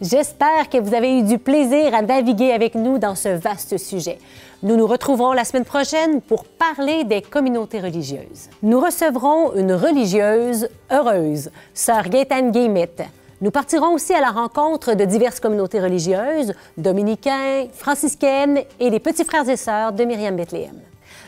J'espère 0.00 0.68
que 0.68 0.78
vous 0.78 0.92
avez 0.92 1.18
eu 1.18 1.22
du 1.22 1.38
plaisir 1.38 1.94
à 1.94 2.02
naviguer 2.02 2.52
avec 2.52 2.74
nous 2.74 2.98
dans 2.98 3.14
ce 3.14 3.28
vaste 3.28 3.78
sujet. 3.78 4.18
Nous 4.62 4.76
nous 4.76 4.86
retrouverons 4.86 5.32
la 5.32 5.44
semaine 5.44 5.64
prochaine 5.64 6.20
pour 6.20 6.44
parler 6.44 7.04
des 7.04 7.22
communautés 7.22 7.80
religieuses. 7.80 8.50
Nous 8.62 8.80
recevrons 8.80 9.54
une 9.54 9.72
religieuse 9.72 10.68
heureuse, 10.90 11.50
sœur 11.72 12.08
Gaëtane 12.08 12.50
Guillemette. 12.50 13.04
Nous 13.40 13.50
partirons 13.50 13.94
aussi 13.94 14.14
à 14.14 14.20
la 14.20 14.30
rencontre 14.30 14.94
de 14.94 15.04
diverses 15.04 15.40
communautés 15.40 15.80
religieuses, 15.80 16.54
dominicains, 16.76 17.66
franciscaines 17.72 18.60
et 18.78 18.90
les 18.90 19.00
petits 19.00 19.24
frères 19.24 19.48
et 19.48 19.56
sœurs 19.56 19.92
de 19.92 20.04
Myriam 20.04 20.36
Bethléem. 20.36 20.80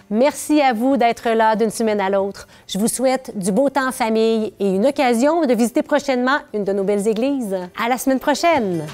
Merci 0.08 0.60
à 0.60 0.72
vous 0.72 0.96
d'être 0.96 1.28
là 1.30 1.56
d'une 1.56 1.70
semaine 1.70 2.00
à 2.00 2.08
l'autre. 2.08 2.46
Je 2.68 2.78
vous 2.78 2.86
souhaite 2.86 3.36
du 3.36 3.50
beau 3.50 3.68
temps 3.70 3.88
en 3.88 3.92
famille 3.92 4.52
et 4.60 4.70
une 4.70 4.86
occasion 4.86 5.44
de 5.44 5.54
visiter 5.54 5.82
prochainement 5.82 6.38
une 6.54 6.62
de 6.62 6.72
nos 6.72 6.84
belles 6.84 7.08
églises. 7.08 7.56
À 7.82 7.88
la 7.88 7.98
semaine 7.98 8.20
prochaine! 8.20 8.86